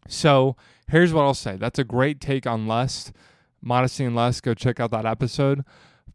So 0.09 0.57
here's 0.89 1.13
what 1.13 1.23
I'll 1.23 1.35
say 1.35 1.57
that's 1.57 1.79
a 1.79 1.85
great 1.85 2.21
take 2.21 2.47
on 2.47 2.67
lust, 2.67 3.13
modesty 3.61 4.05
and 4.05 4.17
lust. 4.17 4.43
Go 4.43 4.55
check 4.55 4.81
out 4.81 4.91
that 4.91 5.07
episode. 5.07 5.65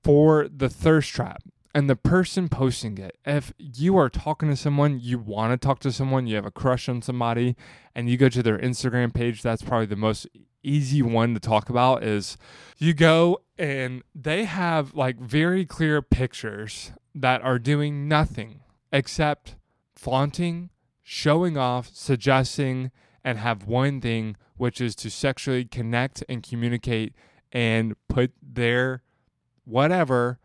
For 0.04 0.48
the 0.48 0.70
thirst 0.70 1.12
trap, 1.12 1.42
and 1.74 1.90
the 1.90 1.96
person 1.98 2.48
posting 2.48 2.98
it, 2.98 3.18
if 3.26 3.54
you 3.58 3.98
are 3.98 4.08
talking 4.08 4.50
to 4.50 4.56
someone, 4.56 4.98
you 5.02 5.20
want 5.20 5.52
to 5.52 5.68
talk 5.68 5.80
to 5.80 5.92
someone, 5.92 6.26
you 6.26 6.36
have 6.36 6.46
a 6.46 6.52
crush 6.52 6.88
on 6.88 7.02
somebody, 7.02 7.58
and 7.94 8.10
you 8.10 8.16
go 8.16 8.30
to 8.30 8.42
their 8.42 8.58
Instagram 8.58 9.14
page, 9.14 9.42
that's 9.42 9.62
probably 9.62 9.86
the 9.86 9.98
most 9.98 10.26
easy 10.64 11.02
one 11.02 11.34
to 11.34 11.40
talk 11.40 11.70
about 11.70 12.04
is 12.04 12.38
you 12.78 12.94
go 12.94 13.40
and 13.58 14.04
they 14.16 14.46
have 14.46 14.96
like 14.96 15.20
very 15.20 15.66
clear 15.66 16.02
pictures 16.02 16.92
that 17.14 17.42
are 17.42 17.60
doing 17.60 18.08
nothing 18.08 18.62
except 18.92 19.56
flaunting, 19.96 20.70
showing 21.04 21.58
off, 21.58 21.90
suggesting, 21.94 22.92
and 23.26 23.40
have 23.40 23.66
one 23.66 24.00
thing, 24.00 24.38
which 24.56 24.80
is 24.80 24.96
to 24.96 25.10
sexually 25.10 25.66
connect 25.66 26.24
and 26.30 26.44
communicate 26.44 27.14
and 27.52 27.96
put 28.08 28.32
their 28.42 29.02
whatever 29.66 30.40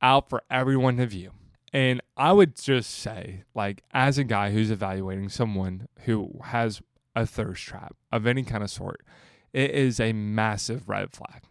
out 0.00 0.30
for 0.30 0.42
everyone 0.50 0.96
to 0.96 1.06
view. 1.06 1.30
And 1.72 2.00
I 2.16 2.32
would 2.32 2.56
just 2.56 2.90
say, 2.90 3.44
like, 3.54 3.82
as 3.92 4.18
a 4.18 4.24
guy 4.24 4.50
who's 4.50 4.70
evaluating 4.70 5.28
someone 5.28 5.88
who 6.04 6.40
has 6.44 6.80
a 7.14 7.26
thirst 7.26 7.62
trap 7.62 7.94
of 8.10 8.26
any 8.26 8.42
kind 8.42 8.64
of 8.64 8.70
sort, 8.70 9.04
it 9.52 9.70
is 9.70 10.00
a 10.00 10.12
massive 10.12 10.88
red 10.88 11.12
flag. 11.12 11.42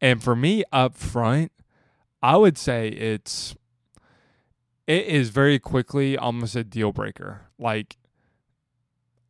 And 0.00 0.22
for 0.22 0.34
me 0.34 0.64
up 0.72 0.94
front, 0.94 1.52
I 2.22 2.36
would 2.36 2.56
say 2.56 2.88
it's 2.88 3.54
it 4.86 5.06
is 5.06 5.28
very 5.28 5.58
quickly 5.58 6.16
almost 6.16 6.56
a 6.56 6.64
deal 6.64 6.92
breaker. 6.92 7.42
Like 7.58 7.98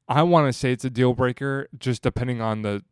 I 0.08 0.22
want 0.22 0.46
to 0.46 0.52
say 0.52 0.72
it's 0.72 0.84
a 0.84 0.90
deal 0.90 1.14
breaker 1.14 1.68
just 1.78 2.02
depending 2.02 2.40
on 2.40 2.62
the 2.62 2.82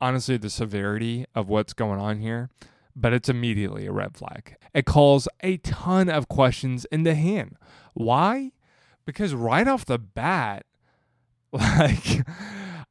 honestly 0.00 0.36
the 0.36 0.50
severity 0.50 1.24
of 1.34 1.48
what's 1.48 1.72
going 1.72 2.00
on 2.00 2.20
here 2.20 2.50
but 2.96 3.12
it's 3.12 3.28
immediately 3.28 3.86
a 3.86 3.92
red 3.92 4.16
flag. 4.16 4.56
It 4.74 4.86
calls 4.86 5.28
a 5.42 5.58
ton 5.58 6.08
of 6.08 6.28
questions 6.28 6.86
into 6.86 7.14
hand. 7.14 7.56
Why? 7.92 8.52
Because 9.04 9.34
right 9.34 9.68
off 9.68 9.84
the 9.84 9.98
bat, 9.98 10.64
like, 11.52 12.26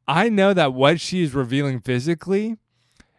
I 0.08 0.30
know 0.30 0.54
that 0.54 0.74
what 0.74 1.02
she 1.02 1.24
is 1.24 1.34
revealing 1.34 1.80
physically 1.80 2.58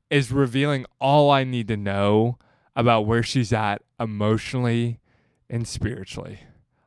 is 0.08 0.30
revealing 0.30 0.86
all 1.00 1.30
I 1.30 1.42
need 1.42 1.66
to 1.68 1.76
know 1.76 2.38
about 2.76 3.06
where 3.06 3.24
she's 3.24 3.52
at 3.52 3.82
emotionally 3.98 5.00
and 5.50 5.66
spiritually. 5.66 6.40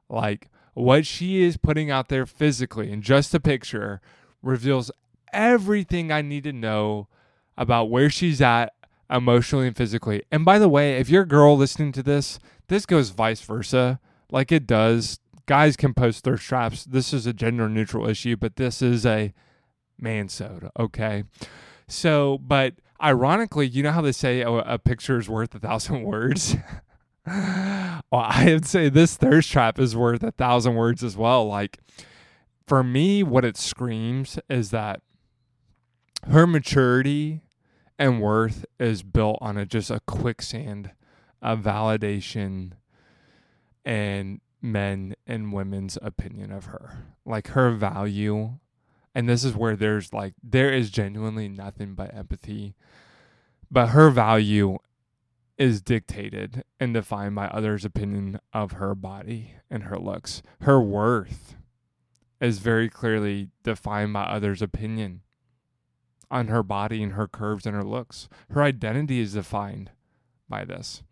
Like, 0.10 0.50
what 0.74 1.06
she 1.06 1.44
is 1.44 1.58
putting 1.58 1.92
out 1.92 2.10
there 2.10 2.26
physically 2.26 2.92
in 2.92 3.02
just 3.02 3.34
a 3.34 3.40
picture 3.40 4.02
reveals 4.42 4.92
everything 5.34 6.12
I 6.12 6.22
need 6.22 6.44
to 6.46 6.54
know 6.54 7.08
about 7.58 7.90
where 7.90 8.10
she's 8.10 8.42
at 8.42 8.74
emotionally 9.10 9.68
and 9.68 9.76
physically. 9.76 10.24
And 10.32 10.46
by 10.46 10.60
the 10.60 10.70
way, 10.70 10.98
if 10.98 11.10
you're 11.10 11.24
a 11.24 11.28
girl 11.28 11.58
listening 11.58 11.92
to 11.94 12.04
this, 12.04 12.40
this 12.68 12.86
goes 12.86 13.10
vice 13.10 13.42
versa. 13.42 14.00
Like 14.32 14.52
it 14.52 14.68
does. 14.68 15.20
Guys 15.46 15.76
can 15.76 15.94
post 15.94 16.24
thirst 16.24 16.44
traps. 16.44 16.86
This 16.86 17.12
is 17.14 17.26
a 17.26 17.34
gender 17.34 17.68
neutral 17.68 18.08
issue, 18.08 18.36
but 18.36 18.56
this 18.56 18.82
is 18.82 19.06
a 19.06 19.34
man 19.98 20.30
soda. 20.30 20.72
Okay. 20.80 21.24
So, 21.88 22.38
but 22.38 22.76
ironically, 23.02 23.68
you 23.68 23.82
know 23.82 23.92
how 23.92 24.02
they 24.02 24.12
say 24.12 24.42
a 24.42 24.78
picture 24.78 25.18
is 25.18 25.28
worth 25.28 25.56
a 25.56 25.60
thousand 25.60 26.04
words? 26.04 26.56
well, 27.28 28.02
I 28.12 28.46
would 28.46 28.66
say 28.66 28.90
this 28.90 29.16
thirst 29.16 29.52
trap 29.52 29.80
is 29.80 29.96
worth 29.96 30.24
a 30.24 30.32
thousand 30.32 30.76
words 30.76 31.04
as 31.04 31.18
well. 31.18 31.46
Like, 31.48 31.80
for 32.68 32.84
me, 32.84 33.24
what 33.24 33.46
it 33.46 33.58
screams 33.58 34.40
is 34.50 34.72
that 34.72 35.02
her 36.28 36.46
maturity 36.46 37.42
and 37.98 38.22
worth 38.22 38.66
is 38.80 39.04
built 39.04 39.38
on 39.42 39.58
a 39.58 39.66
just 39.66 39.92
a 39.92 40.00
quicksand 40.02 40.92
of 41.42 41.60
validation 41.60 42.72
and 43.86 44.42
men 44.62 45.16
and 45.26 45.54
women's 45.54 45.98
opinion 46.02 46.52
of 46.52 46.66
her. 46.66 47.06
Like 47.26 47.50
her 47.50 47.72
value. 47.72 48.60
And 49.16 49.28
this 49.28 49.44
is 49.44 49.56
where 49.56 49.76
there's 49.76 50.14
like 50.14 50.34
there 50.44 50.72
is 50.72 50.90
genuinely 50.90 51.50
nothing 51.50 51.94
but 51.94 52.14
empathy. 52.14 52.76
But 53.72 53.88
her 53.88 54.10
value 54.10 54.78
is 55.60 55.82
dictated 55.82 56.64
and 56.80 56.94
defined 56.94 57.36
by 57.36 57.48
others' 57.48 57.84
opinion 57.84 58.40
of 58.54 58.72
her 58.72 58.96
body 58.96 59.56
and 59.70 59.84
her 59.84 60.00
looks. 60.00 60.42
Her 60.62 60.82
worth 60.82 61.58
is 62.40 62.60
very 62.60 62.90
clearly 62.90 63.50
defined 63.64 64.14
by 64.14 64.24
others' 64.24 64.62
opinion 64.62 65.22
on 66.32 66.48
her 66.48 66.64
body 66.64 67.04
and 67.04 67.14
her 67.14 67.28
curves 67.28 67.66
and 67.66 67.76
her 67.76 67.84
looks. 67.84 68.30
Her 68.52 68.64
identity 68.64 69.20
is 69.20 69.34
defined 69.34 69.92
by 70.48 70.64
this. 70.64 71.04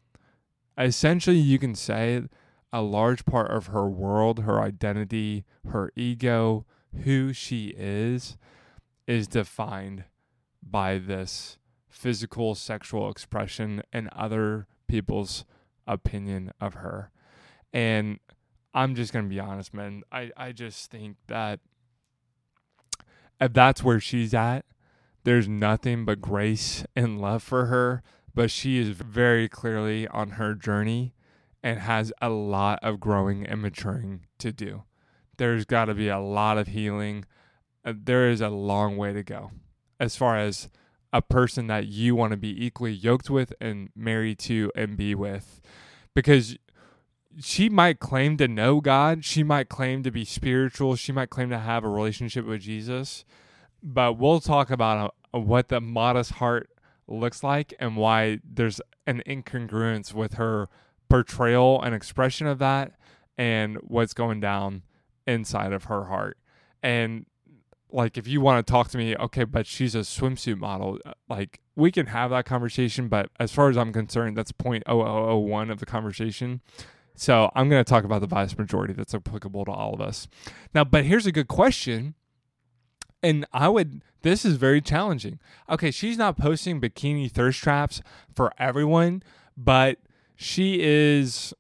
Essentially, 0.78 1.38
you 1.38 1.60
can 1.60 1.76
say 1.76 2.24
a 2.72 2.82
large 2.82 3.26
part 3.26 3.52
of 3.52 3.68
her 3.68 3.90
world, 3.90 4.44
her 4.44 4.62
identity, 4.62 5.44
her 5.70 5.92
ego, 5.96 6.66
who 7.04 7.34
she 7.34 7.74
is, 7.76 8.38
is 9.08 9.28
defined 9.28 10.06
by 10.64 10.98
this 10.98 11.58
physical 11.98 12.54
sexual 12.54 13.10
expression 13.10 13.82
and 13.92 14.08
other 14.10 14.68
people's 14.88 15.46
opinion 15.88 16.52
of 16.62 16.76
her. 16.76 17.12
And 17.74 18.20
I'm 18.74 18.94
just 18.94 19.12
going 19.12 19.26
to 19.26 19.30
be 19.30 19.40
honest, 19.40 19.74
man. 19.74 20.04
I, 20.12 20.32
I 20.38 20.52
just 20.52 20.92
think 20.92 21.18
that 21.28 21.60
if 23.42 23.54
that's 23.54 23.84
where 23.84 24.00
she's 24.00 24.34
at, 24.34 24.66
there's 25.24 25.48
nothing 25.48 26.06
but 26.06 26.22
grace 26.22 26.86
and 26.96 27.20
love 27.20 27.42
for 27.42 27.66
her, 27.66 28.04
but 28.34 28.52
she 28.52 28.78
is 28.78 28.90
very 28.90 29.50
clearly 29.50 30.08
on 30.08 30.32
her 30.32 30.54
journey 30.54 31.16
and 31.64 31.80
has 31.80 32.14
a 32.22 32.30
lot 32.30 32.80
of 32.84 33.00
growing 33.00 33.46
and 33.46 33.62
maturing 33.62 34.26
to 34.38 34.52
do. 34.52 34.84
There's 35.38 35.66
got 35.66 35.86
to 35.86 35.96
be 35.96 36.08
a 36.08 36.20
lot 36.20 36.58
of 36.58 36.68
healing. 36.68 37.26
Uh, 37.84 37.94
there 37.96 38.30
is 38.30 38.42
a 38.42 38.50
long 38.50 38.98
way 38.98 39.14
to 39.14 39.24
go 39.24 39.52
as 40.00 40.16
far 40.16 40.38
as 40.38 40.70
a 41.14 41.22
person 41.22 41.68
that 41.68 41.88
you 41.88 42.16
want 42.16 42.32
to 42.32 42.38
be 42.38 42.66
equally 42.66 42.92
yoked 42.92 43.30
with 43.30 43.54
and 43.62 43.90
married 43.96 44.40
to 44.40 44.72
and 44.76 44.98
be 44.98 45.16
with. 45.16 45.62
Because 46.14 46.58
she 47.40 47.70
might 47.70 48.00
claim 48.00 48.38
to 48.38 48.48
know 48.48 48.82
God, 48.82 49.24
she 49.24 49.44
might 49.44 49.70
claim 49.70 50.04
to 50.04 50.12
be 50.12 50.26
spiritual, 50.26 50.96
she 50.96 51.12
might 51.12 51.30
claim 51.30 51.50
to 51.50 51.60
have 51.60 51.84
a 51.84 51.90
relationship 51.90 52.46
with 52.46 52.62
Jesus, 52.62 53.26
but 53.84 54.18
we'll 54.18 54.40
talk 54.40 54.70
about 54.70 55.14
uh, 55.34 55.40
what 55.40 55.70
the 55.70 55.80
modest 55.80 56.34
heart 56.34 56.70
looks 57.08 57.44
like 57.44 57.74
and 57.80 57.96
why 57.96 58.40
there's 58.44 58.82
an 59.06 59.22
incongruence 59.28 60.14
with 60.14 60.34
her 60.34 60.68
portrayal 61.10 61.82
and 61.82 61.96
expression 61.96 62.48
of 62.48 62.60
that 62.60 62.94
and 63.38 63.78
what's 63.78 64.14
going 64.14 64.40
down 64.40 64.82
inside 65.26 65.72
of 65.74 65.86
her 65.86 66.06
heart. 66.06 66.38
And 66.82 67.26
like 67.92 68.18
if 68.18 68.28
you 68.28 68.42
want 68.42 68.66
to 68.66 68.72
talk 68.72 68.90
to 68.90 68.98
me, 68.98 69.16
okay, 69.16 69.44
but 69.44 69.66
she's 69.66 69.96
a 69.96 70.00
swimsuit 70.00 70.58
model, 70.58 71.00
uh, 71.06 71.14
like 71.30 71.62
we 71.76 71.92
can 71.92 72.08
have 72.08 72.32
that 72.32 72.46
conversation, 72.46 73.08
but 73.08 73.30
as 73.40 73.52
far 73.52 73.70
as 73.70 73.78
I'm 73.78 73.94
concerned, 73.94 74.38
that's 74.38 74.52
point 74.52 74.84
oh 74.88 75.02
oh 75.02 75.30
oh 75.30 75.38
one 75.38 75.70
of 75.70 75.80
the 75.80 75.86
conversation. 75.86 76.62
So 77.16 77.52
I'm 77.56 77.68
going 77.70 77.84
to 77.84 77.90
talk 77.90 78.04
about 78.04 78.22
the 78.22 78.28
vast 78.28 78.60
majority 78.60 78.94
that's 78.94 79.16
applicable 79.16 79.66
to 79.66 79.72
all 79.72 79.94
of 79.94 80.02
us. 80.02 80.28
Now, 80.76 80.84
but 80.84 81.06
here's 81.06 81.26
a 81.26 81.32
good 81.32 81.48
question 81.48 82.14
and 83.24 83.46
I 83.54 83.70
would 83.70 84.02
this 84.22 84.46
is 84.46 84.58
very 84.58 84.82
challenging. 84.82 85.40
Okay, 85.70 85.92
she's 85.92 86.18
not 86.18 86.38
posting 86.38 86.82
bikini 86.82 87.32
thirst 87.32 87.62
traps 87.62 88.02
for 88.36 88.52
everyone, 88.58 89.24
but 89.56 90.00
she 90.36 90.80
is 90.82 91.54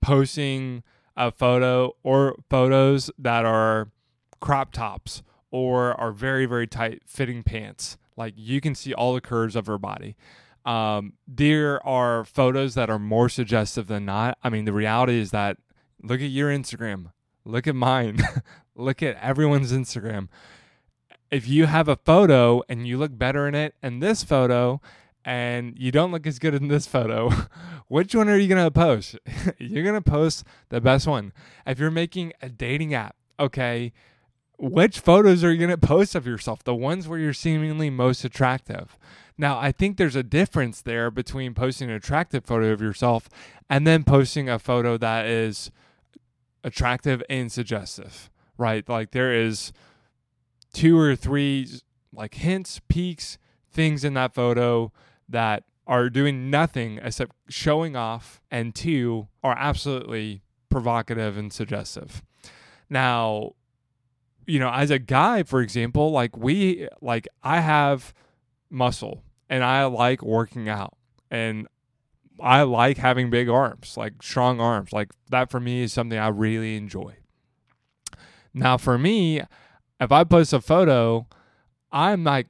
posting 0.00 0.82
a 1.16 1.30
photo 1.30 1.94
or 2.02 2.36
photos 2.50 3.10
that 3.18 3.44
are 3.44 3.90
crop 4.40 4.72
tops 4.72 5.22
or 5.52 5.92
are 6.00 6.10
very, 6.10 6.46
very 6.46 6.66
tight 6.66 7.02
fitting 7.06 7.44
pants. 7.44 7.96
Like 8.16 8.34
you 8.36 8.60
can 8.60 8.74
see 8.74 8.92
all 8.92 9.14
the 9.14 9.20
curves 9.20 9.54
of 9.54 9.66
her 9.66 9.78
body. 9.78 10.16
Um, 10.64 11.14
there 11.28 11.84
are 11.86 12.24
photos 12.24 12.74
that 12.74 12.90
are 12.90 12.98
more 12.98 13.28
suggestive 13.28 13.86
than 13.86 14.04
not. 14.04 14.38
I 14.42 14.48
mean, 14.48 14.64
the 14.64 14.72
reality 14.72 15.18
is 15.18 15.30
that 15.30 15.58
look 16.02 16.20
at 16.20 16.30
your 16.30 16.50
Instagram, 16.50 17.12
look 17.44 17.66
at 17.66 17.74
mine, 17.74 18.20
look 18.74 19.02
at 19.02 19.16
everyone's 19.16 19.72
Instagram. 19.72 20.28
If 21.30 21.48
you 21.48 21.66
have 21.66 21.88
a 21.88 21.96
photo 21.96 22.62
and 22.68 22.86
you 22.86 22.98
look 22.98 23.16
better 23.16 23.46
in 23.46 23.54
it 23.54 23.74
and 23.82 24.02
this 24.02 24.24
photo, 24.24 24.80
and 25.24 25.78
you 25.78 25.92
don't 25.92 26.10
look 26.10 26.26
as 26.26 26.38
good 26.38 26.54
in 26.54 26.68
this 26.68 26.86
photo, 26.86 27.30
which 27.88 28.14
one 28.14 28.28
are 28.28 28.36
you 28.36 28.52
to 28.54 28.70
post? 28.70 29.16
you're 29.58 29.92
to 29.92 30.00
post 30.02 30.44
the 30.68 30.80
best 30.80 31.06
one. 31.06 31.32
If 31.66 31.78
you're 31.78 31.90
making 31.90 32.32
a 32.42 32.48
dating 32.48 32.94
app, 32.94 33.16
okay, 33.38 33.92
which 34.62 35.00
photos 35.00 35.42
are 35.42 35.50
you 35.50 35.58
going 35.58 35.70
to 35.70 35.76
post 35.76 36.14
of 36.14 36.24
yourself? 36.24 36.62
The 36.62 36.74
ones 36.74 37.08
where 37.08 37.18
you're 37.18 37.32
seemingly 37.32 37.90
most 37.90 38.24
attractive. 38.24 38.96
Now, 39.36 39.58
I 39.58 39.72
think 39.72 39.96
there's 39.96 40.14
a 40.14 40.22
difference 40.22 40.80
there 40.80 41.10
between 41.10 41.52
posting 41.52 41.90
an 41.90 41.96
attractive 41.96 42.44
photo 42.44 42.70
of 42.70 42.80
yourself 42.80 43.28
and 43.68 43.84
then 43.84 44.04
posting 44.04 44.48
a 44.48 44.60
photo 44.60 44.96
that 44.98 45.26
is 45.26 45.72
attractive 46.62 47.24
and 47.28 47.50
suggestive, 47.50 48.30
right? 48.56 48.88
Like 48.88 49.10
there 49.10 49.34
is 49.34 49.72
two 50.72 50.96
or 50.96 51.16
three 51.16 51.66
like 52.14 52.34
hints, 52.34 52.80
peaks, 52.86 53.38
things 53.68 54.04
in 54.04 54.14
that 54.14 54.32
photo 54.32 54.92
that 55.28 55.64
are 55.88 56.08
doing 56.08 56.50
nothing 56.50 57.00
except 57.02 57.32
showing 57.48 57.96
off, 57.96 58.40
and 58.48 58.76
two 58.76 59.26
are 59.42 59.56
absolutely 59.58 60.42
provocative 60.70 61.36
and 61.36 61.52
suggestive. 61.52 62.22
Now, 62.88 63.54
you 64.46 64.58
know, 64.58 64.70
as 64.70 64.90
a 64.90 64.98
guy, 64.98 65.42
for 65.42 65.60
example, 65.60 66.10
like 66.10 66.36
we, 66.36 66.88
like 67.00 67.28
I 67.42 67.60
have 67.60 68.12
muscle 68.70 69.22
and 69.48 69.62
I 69.62 69.84
like 69.84 70.22
working 70.22 70.68
out 70.68 70.96
and 71.30 71.68
I 72.40 72.62
like 72.62 72.98
having 72.98 73.30
big 73.30 73.48
arms, 73.48 73.96
like 73.96 74.22
strong 74.22 74.60
arms. 74.60 74.92
Like 74.92 75.10
that 75.30 75.50
for 75.50 75.60
me 75.60 75.82
is 75.82 75.92
something 75.92 76.18
I 76.18 76.28
really 76.28 76.76
enjoy. 76.76 77.16
Now, 78.54 78.76
for 78.76 78.98
me, 78.98 79.40
if 80.00 80.12
I 80.12 80.24
post 80.24 80.52
a 80.52 80.60
photo, 80.60 81.26
I'm 81.90 82.24
like 82.24 82.48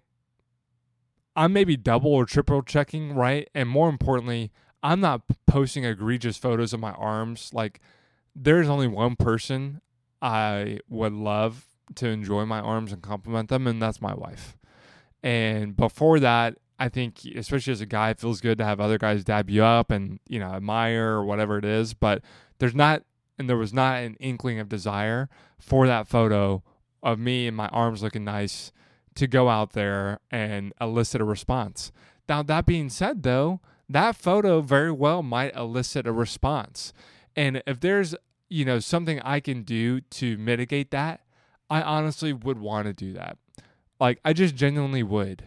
I'm 1.35 1.53
maybe 1.53 1.77
double 1.77 2.13
or 2.13 2.27
triple 2.27 2.63
checking, 2.63 3.15
right? 3.15 3.49
And 3.55 3.69
more 3.69 3.89
importantly, 3.89 4.53
I'm 4.83 5.01
not 5.01 5.23
posting 5.47 5.85
egregious 5.85 6.37
photos 6.37 6.73
of 6.73 6.81
my 6.81 6.93
arms. 6.93 7.51
Like, 7.55 7.81
there's 8.35 8.69
only 8.69 8.87
one 8.87 9.17
person 9.17 9.81
I 10.21 10.81
would 10.89 11.13
love 11.13 11.67
to 11.97 12.09
enjoy 12.09 12.45
my 12.45 12.61
arms 12.61 12.93
and 12.93 13.03
compliment 13.03 13.49
them, 13.49 13.67
and 13.67 13.81
that's 13.81 14.01
my 14.01 14.15
wife. 14.15 14.57
And 15.23 15.77
before 15.77 16.19
that, 16.21 16.59
I 16.79 16.89
think, 16.89 17.25
especially 17.37 17.73
as 17.73 17.81
a 17.81 17.87
guy, 17.87 18.11
it 18.11 18.19
feels 18.19 18.41
good 18.41 18.59
to 18.59 18.65
have 18.65 18.81
other 18.81 18.99
guys 18.99 19.25
dab 19.25 19.49
you 19.49 19.63
up 19.63 19.91
and, 19.91 20.19
you 20.29 20.41
know, 20.41 20.53
admire 20.53 21.11
or 21.11 21.25
whatever 21.25 21.59
it 21.59 21.65
is. 21.65 21.95
But 21.95 22.23
there's 22.59 22.75
not, 22.75 23.05
and 23.39 23.49
there 23.49 23.57
was 23.57 23.73
not 23.73 24.03
an 24.03 24.17
inkling 24.19 24.59
of 24.59 24.69
desire 24.69 25.29
for 25.59 25.87
that 25.87 26.09
photo 26.09 26.63
of 27.03 27.19
me 27.19 27.47
and 27.47 27.57
my 27.57 27.69
arms 27.69 28.03
looking 28.03 28.25
nice 28.25 28.73
to 29.15 29.27
go 29.27 29.49
out 29.49 29.73
there 29.73 30.19
and 30.31 30.73
elicit 30.81 31.21
a 31.21 31.25
response. 31.25 31.93
Now, 32.29 32.43
that 32.43 32.67
being 32.67 32.89
said, 32.89 33.23
though, 33.23 33.61
that 33.89 34.17
photo 34.17 34.61
very 34.61 34.91
well 34.91 35.23
might 35.23 35.55
elicit 35.55 36.07
a 36.07 36.13
response. 36.13 36.93
And 37.37 37.63
if 37.67 37.79
there's, 37.79 38.15
you 38.49 38.65
know, 38.65 38.79
something 38.79 39.21
I 39.21 39.41
can 39.41 39.63
do 39.63 40.01
to 40.01 40.37
mitigate 40.39 40.91
that, 40.93 41.21
I 41.73 41.81
honestly 41.81 42.35
would 42.35 42.59
want 42.59 42.87
to 42.87 42.93
do 42.93 43.15
that. 43.15 43.39
Like, 43.99 44.21
I 44.27 44.35
just 44.35 44.55
genuinely 44.55 45.03
would, 45.03 45.45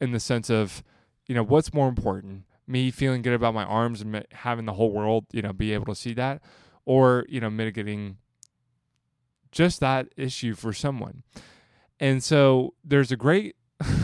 in 0.00 0.10
the 0.10 0.18
sense 0.18 0.50
of, 0.50 0.82
you 1.28 1.36
know, 1.36 1.44
what's 1.44 1.72
more 1.72 1.88
important? 1.88 2.42
Me 2.66 2.90
feeling 2.90 3.22
good 3.22 3.32
about 3.32 3.54
my 3.54 3.62
arms 3.62 4.00
and 4.00 4.26
having 4.32 4.64
the 4.64 4.72
whole 4.72 4.90
world, 4.90 5.26
you 5.30 5.40
know, 5.40 5.52
be 5.52 5.72
able 5.72 5.86
to 5.86 5.94
see 5.94 6.14
that, 6.14 6.42
or, 6.84 7.24
you 7.28 7.40
know, 7.40 7.48
mitigating 7.48 8.16
just 9.52 9.78
that 9.78 10.08
issue 10.16 10.56
for 10.56 10.72
someone. 10.72 11.22
And 12.00 12.24
so 12.24 12.74
there's 12.82 13.12
a 13.12 13.16
great 13.16 13.54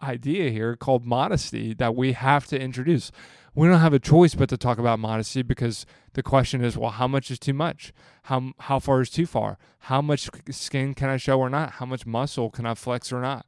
idea 0.00 0.50
here 0.50 0.76
called 0.76 1.04
modesty 1.04 1.74
that 1.74 1.96
we 1.96 2.12
have 2.12 2.46
to 2.46 2.60
introduce. 2.60 3.10
We 3.54 3.68
don't 3.68 3.80
have 3.80 3.92
a 3.92 4.00
choice 4.00 4.34
but 4.34 4.48
to 4.48 4.56
talk 4.56 4.78
about 4.78 4.98
modesty 4.98 5.42
because 5.42 5.86
the 6.14 6.22
question 6.22 6.64
is, 6.64 6.76
well, 6.76 6.90
how 6.90 7.06
much 7.06 7.30
is 7.30 7.38
too 7.38 7.54
much? 7.54 7.92
How 8.24 8.52
how 8.58 8.78
far 8.78 9.00
is 9.00 9.10
too 9.10 9.26
far? 9.26 9.58
How 9.80 10.02
much 10.02 10.28
skin 10.50 10.94
can 10.94 11.08
I 11.08 11.16
show 11.16 11.38
or 11.38 11.48
not? 11.48 11.72
How 11.72 11.86
much 11.86 12.04
muscle 12.04 12.50
can 12.50 12.66
I 12.66 12.74
flex 12.74 13.12
or 13.12 13.20
not? 13.20 13.46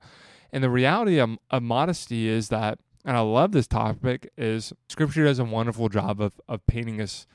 And 0.52 0.62
the 0.62 0.70
reality 0.70 1.18
of, 1.18 1.38
of 1.50 1.62
modesty 1.62 2.28
is 2.28 2.48
that, 2.50 2.78
and 3.04 3.16
I 3.16 3.20
love 3.20 3.52
this 3.52 3.66
topic, 3.66 4.30
is 4.36 4.72
Scripture 4.88 5.24
does 5.24 5.40
a 5.40 5.44
wonderful 5.44 5.88
job 5.88 6.20
of 6.20 6.40
of 6.48 6.66
painting 6.66 7.00
us 7.00 7.26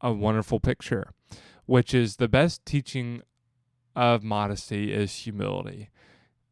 a 0.00 0.12
wonderful 0.12 0.60
picture, 0.60 1.10
which 1.66 1.94
is 1.94 2.16
the 2.16 2.28
best 2.28 2.64
teaching 2.64 3.22
of 3.96 4.22
modesty 4.22 4.92
is 4.92 5.14
humility 5.14 5.90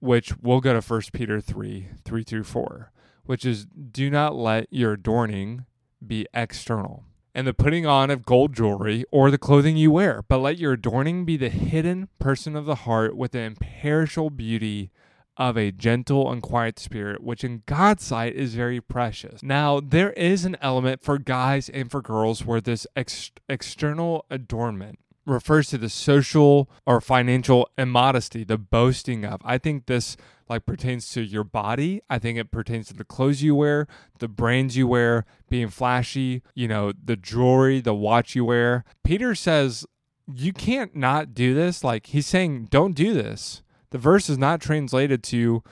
which 0.02 0.36
we'll 0.38 0.60
go 0.60 0.72
to 0.72 0.80
1 0.80 1.02
Peter 1.12 1.40
3 1.40 1.86
3 2.04 2.22
through 2.24 2.42
4, 2.42 2.91
which 3.24 3.44
is 3.44 3.66
do 3.66 4.10
not 4.10 4.34
let 4.34 4.66
your 4.70 4.92
adorning 4.92 5.66
be 6.04 6.26
external 6.34 7.04
and 7.34 7.46
the 7.46 7.54
putting 7.54 7.86
on 7.86 8.10
of 8.10 8.26
gold 8.26 8.54
jewelry 8.54 9.04
or 9.10 9.30
the 9.30 9.38
clothing 9.38 9.76
you 9.76 9.90
wear, 9.90 10.22
but 10.28 10.38
let 10.38 10.58
your 10.58 10.72
adorning 10.72 11.24
be 11.24 11.36
the 11.36 11.48
hidden 11.48 12.08
person 12.18 12.56
of 12.56 12.66
the 12.66 12.74
heart 12.74 13.16
with 13.16 13.32
the 13.32 13.40
imperishable 13.40 14.30
beauty 14.30 14.90
of 15.38 15.56
a 15.56 15.72
gentle 15.72 16.30
and 16.30 16.42
quiet 16.42 16.78
spirit, 16.78 17.22
which 17.22 17.42
in 17.42 17.62
God's 17.64 18.04
sight 18.04 18.34
is 18.34 18.54
very 18.54 18.80
precious. 18.80 19.42
Now, 19.42 19.80
there 19.80 20.12
is 20.12 20.44
an 20.44 20.58
element 20.60 21.02
for 21.02 21.18
guys 21.18 21.70
and 21.70 21.90
for 21.90 22.02
girls 22.02 22.44
where 22.44 22.60
this 22.60 22.86
ex- 22.94 23.30
external 23.48 24.26
adornment 24.30 24.98
refers 25.24 25.68
to 25.68 25.78
the 25.78 25.88
social 25.88 26.68
or 26.84 27.00
financial 27.00 27.68
immodesty, 27.78 28.44
the 28.44 28.58
boasting 28.58 29.24
of. 29.24 29.40
I 29.44 29.56
think 29.56 29.86
this 29.86 30.16
like 30.52 30.66
pertains 30.66 31.10
to 31.12 31.22
your 31.22 31.44
body. 31.44 32.02
I 32.10 32.18
think 32.18 32.38
it 32.38 32.50
pertains 32.50 32.88
to 32.88 32.94
the 32.94 33.04
clothes 33.04 33.42
you 33.42 33.54
wear, 33.54 33.86
the 34.18 34.28
brands 34.28 34.76
you 34.76 34.86
wear, 34.86 35.24
being 35.48 35.68
flashy, 35.68 36.42
you 36.54 36.68
know, 36.68 36.92
the 37.02 37.16
jewelry, 37.16 37.80
the 37.80 37.94
watch 37.94 38.34
you 38.34 38.44
wear. 38.44 38.84
Peter 39.02 39.34
says 39.34 39.86
you 40.32 40.52
can't 40.52 40.94
not 40.94 41.32
do 41.32 41.54
this. 41.54 41.82
Like 41.82 42.08
he's 42.08 42.26
saying 42.26 42.68
don't 42.70 42.94
do 42.94 43.14
this. 43.14 43.62
The 43.90 43.98
verse 43.98 44.28
is 44.28 44.36
not 44.36 44.60
translated 44.60 45.22
to 45.24 45.62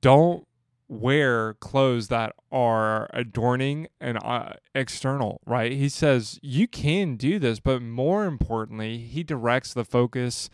don't 0.00 0.46
wear 0.88 1.54
clothes 1.54 2.06
that 2.06 2.32
are 2.52 3.10
adorning 3.12 3.88
and 4.00 4.18
uh, 4.22 4.52
external, 4.72 5.40
right? 5.44 5.72
He 5.72 5.88
says 5.88 6.38
you 6.42 6.68
can 6.68 7.16
do 7.16 7.40
this, 7.40 7.58
but 7.58 7.82
more 7.82 8.24
importantly, 8.24 8.98
he 8.98 9.24
directs 9.24 9.74
the 9.74 9.84
focus 9.84 10.48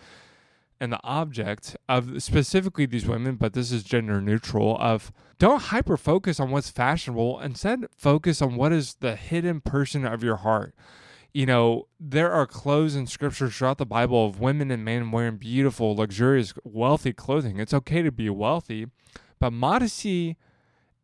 and 0.83 0.92
the 0.92 1.01
object 1.05 1.77
of 1.88 2.21
specifically 2.21 2.87
these 2.87 3.07
women, 3.07 3.37
but 3.37 3.53
this 3.53 3.71
is 3.71 3.85
gender 3.85 4.21
neutral, 4.21 4.77
of 4.81 5.12
don't 5.38 5.62
hyper 5.62 5.97
focus 5.97 6.40
on 6.40 6.51
what's 6.51 6.71
fashionable, 6.71 7.38
instead 7.38 7.87
focus 7.97 8.42
on 8.42 8.57
what 8.57 8.73
is 8.73 8.95
the 8.95 9.14
hidden 9.14 9.61
person 9.61 10.05
of 10.05 10.25
your 10.25 10.38
heart. 10.38 10.75
You 11.33 11.47
know, 11.47 11.87
there 12.01 12.33
are 12.33 12.49
clothes 12.49 12.97
in 12.97 13.07
scripture 13.07 13.49
throughout 13.49 13.79
the 13.79 13.87
Bible 13.87 14.27
of 14.27 14.40
women 14.40 14.73
and 14.73 14.85
men 14.85 15.12
wearing 15.12 15.37
beautiful, 15.37 15.95
luxurious, 15.95 16.53
wealthy 16.64 17.12
clothing. 17.12 17.61
It's 17.61 17.73
okay 17.73 18.03
to 18.03 18.11
be 18.11 18.29
wealthy, 18.29 18.88
but 19.38 19.53
modesty 19.53 20.37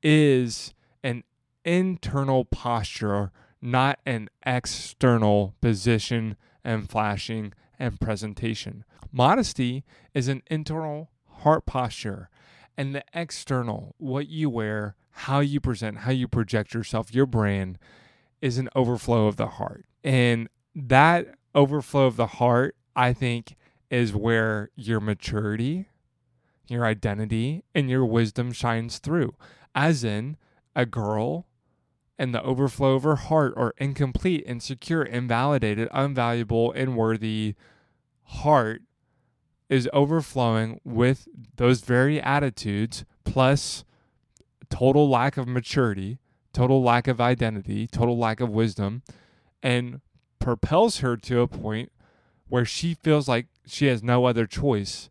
is 0.03 0.75
an 1.05 1.23
internal 1.65 2.45
posture, 2.45 3.31
not 3.63 4.01
an 4.05 4.29
external 4.45 5.55
position 5.61 6.37
and 6.65 6.91
flashing 6.91 7.53
and 7.79 8.01
presentation. 8.01 8.85
Modesty 9.13 9.85
is 10.15 10.29
an 10.29 10.43
internal 10.51 11.11
heart 11.27 11.67
posture, 11.67 12.31
and 12.77 12.95
the 12.95 13.05
external, 13.15 13.95
what 13.99 14.29
you 14.29 14.51
wear, 14.51 14.97
how 15.11 15.41
you 15.41 15.61
present, 15.61 15.99
how 15.99 16.11
you 16.11 16.29
project 16.29 16.75
yourself, 16.75 17.15
your 17.15 17.27
brand, 17.27 17.79
is 18.41 18.59
an 18.59 18.69
overflow 18.75 19.27
of 19.27 19.37
the 19.37 19.49
heart. 19.49 19.87
And 20.05 20.49
that 20.75 21.35
overflow 21.55 22.07
of 22.07 22.17
the 22.17 22.27
heart, 22.27 22.77
I 22.95 23.13
think, 23.13 23.57
is 23.91 24.15
where 24.15 24.71
your 24.77 25.01
maturity 25.01 25.89
your 26.71 26.85
identity 26.85 27.65
and 27.75 27.89
your 27.89 28.05
wisdom 28.05 28.53
shines 28.53 28.99
through. 28.99 29.35
As 29.75 30.05
in, 30.05 30.37
a 30.77 30.87
girl 30.87 31.47
and 32.19 32.35
the 32.35 32.43
overflow 32.43 32.95
of 32.95 33.05
her 33.05 33.17
heart 33.17 33.55
are 33.57 33.75
incomplete, 33.79 34.43
insecure, 34.47 35.03
invalidated, 35.03 35.89
unvaluable, 35.91 36.75
unworthy 36.77 37.55
heart 38.25 38.83
is 39.69 39.89
overflowing 39.93 40.81
with 40.85 41.29
those 41.57 41.83
very 41.83 42.21
attitudes 42.21 43.05
plus 43.25 43.85
total 44.71 45.09
lack 45.09 45.37
of 45.37 45.47
maturity, 45.47 46.19
total 46.53 46.83
lack 46.83 47.07
of 47.07 47.21
identity, 47.21 47.87
total 47.87 48.19
lack 48.19 48.41
of 48.41 48.51
wisdom, 48.51 49.03
and 49.63 50.01
propels 50.39 50.99
her 50.99 51.17
to 51.17 51.41
a 51.41 51.49
point 51.49 51.93
where 52.49 52.65
she 52.65 52.95
feels 52.95 53.29
like 53.29 53.47
she 53.67 53.87
has 53.87 54.03
no 54.03 54.25
other 54.25 54.47
choice 54.47 55.11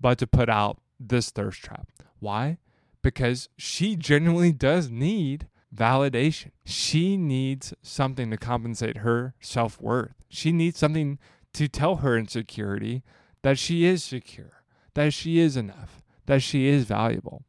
but 0.00 0.18
to 0.18 0.26
put 0.26 0.48
out 0.48 0.78
this 1.00 1.30
thirst 1.30 1.62
trap. 1.62 1.88
Why? 2.18 2.58
Because 3.02 3.48
she 3.56 3.96
genuinely 3.96 4.52
does 4.52 4.90
need 4.90 5.48
validation. 5.74 6.50
She 6.64 7.16
needs 7.16 7.74
something 7.82 8.30
to 8.30 8.36
compensate 8.36 8.98
her 8.98 9.34
self 9.40 9.80
worth. 9.80 10.14
She 10.28 10.52
needs 10.52 10.78
something 10.78 11.18
to 11.54 11.68
tell 11.68 11.96
her 11.96 12.16
insecurity 12.16 13.02
that 13.42 13.58
she 13.58 13.84
is 13.84 14.02
secure, 14.02 14.62
that 14.94 15.12
she 15.12 15.38
is 15.38 15.56
enough, 15.56 16.02
that 16.26 16.42
she 16.42 16.66
is 16.66 16.84
valuable. 16.84 17.44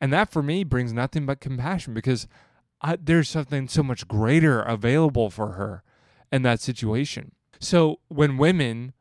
And 0.00 0.12
that 0.12 0.30
for 0.30 0.42
me 0.42 0.64
brings 0.64 0.92
nothing 0.92 1.26
but 1.26 1.40
compassion 1.40 1.92
because 1.92 2.26
I, 2.80 2.96
there's 2.96 3.28
something 3.28 3.68
so 3.68 3.82
much 3.82 4.08
greater 4.08 4.62
available 4.62 5.28
for 5.28 5.52
her 5.52 5.82
in 6.32 6.42
that 6.42 6.60
situation. 6.60 7.32
So 7.58 8.00
when 8.08 8.38
women 8.38 8.94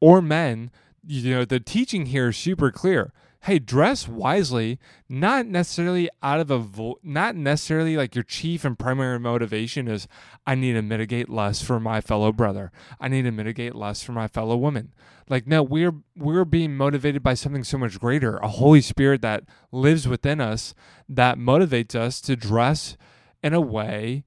or 0.00 0.22
men, 0.22 0.70
you 1.06 1.34
know, 1.34 1.44
the 1.44 1.60
teaching 1.60 2.06
here 2.06 2.28
is 2.28 2.36
super 2.36 2.70
clear 2.70 3.12
hey, 3.42 3.58
dress 3.58 4.06
wisely, 4.06 4.78
not 5.08 5.46
necessarily 5.46 6.10
out 6.22 6.40
of 6.40 6.50
a 6.50 6.92
not 7.02 7.34
necessarily 7.34 7.96
like 7.96 8.14
your 8.14 8.24
chief 8.24 8.64
and 8.64 8.78
primary 8.78 9.18
motivation 9.18 9.88
is 9.88 10.06
I 10.46 10.54
need 10.54 10.74
to 10.74 10.82
mitigate 10.82 11.30
less 11.30 11.62
for 11.62 11.80
my 11.80 12.00
fellow 12.02 12.32
brother. 12.32 12.70
I 13.00 13.08
need 13.08 13.22
to 13.22 13.30
mitigate 13.30 13.74
less 13.74 14.02
for 14.02 14.12
my 14.12 14.28
fellow 14.28 14.56
woman. 14.56 14.92
Like 15.28 15.46
no, 15.46 15.62
we're 15.62 15.94
we're 16.16 16.44
being 16.44 16.76
motivated 16.76 17.22
by 17.22 17.34
something 17.34 17.64
so 17.64 17.78
much 17.78 17.98
greater, 17.98 18.36
a 18.38 18.48
Holy 18.48 18.82
Spirit 18.82 19.22
that 19.22 19.44
lives 19.72 20.06
within 20.06 20.40
us 20.40 20.74
that 21.08 21.38
motivates 21.38 21.94
us 21.94 22.20
to 22.22 22.36
dress 22.36 22.98
in 23.42 23.54
a 23.54 23.60
way 23.60 24.24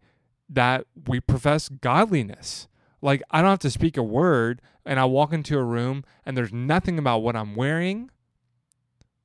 that 0.49 0.87
we 1.07 1.19
profess 1.19 1.69
godliness. 1.69 2.67
Like 2.99 3.21
I 3.29 3.41
don't 3.41 3.51
have 3.51 3.59
to 3.59 3.69
speak 3.69 3.95
a 3.95 4.03
word 4.03 4.59
and 4.85 4.99
I 4.99 5.05
walk 5.05 5.33
into 5.33 5.57
a 5.59 5.63
room 5.63 6.03
and 6.25 6.35
there's 6.35 6.53
nothing 6.53 6.97
about 6.97 7.19
what 7.19 7.35
I'm 7.35 7.55
wearing 7.55 8.09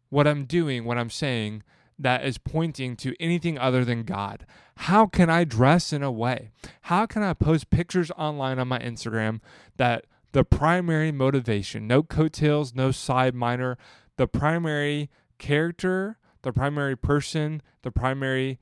what 0.09 0.27
I'm 0.27 0.45
doing, 0.45 0.85
what 0.85 0.99
I'm 0.99 1.11
saying 1.11 1.63
that 1.99 2.25
is 2.25 2.39
pointing 2.39 2.97
to 2.97 3.15
anything 3.21 3.59
other 3.59 3.85
than 3.85 4.05
God. 4.05 4.47
How 4.77 5.07
can 5.07 5.29
I 5.29 5.45
dress 5.45 5.93
in 5.93 6.03
a 6.03 6.13
way? 6.13 6.51
How 6.83 7.07
can 7.07 7.23
I 7.23 7.33
post 7.33 7.71
pictures 7.71 8.13
online 8.17 8.59
on 8.59 8.69
my 8.69 8.79
Instagram 8.79 9.41
that 9.77 10.05
the 10.33 10.45
primary 10.45 11.11
motivation, 11.11 11.87
no 11.87 12.03
coattails, 12.03 12.75
no 12.75 12.93
side 12.93 13.35
minor, 13.35 13.77
the 14.17 14.29
primary 14.29 15.11
character, 15.39 16.19
the 16.43 16.53
primary 16.53 16.97
person, 16.97 17.63
the 17.83 17.91
primary 17.91 18.61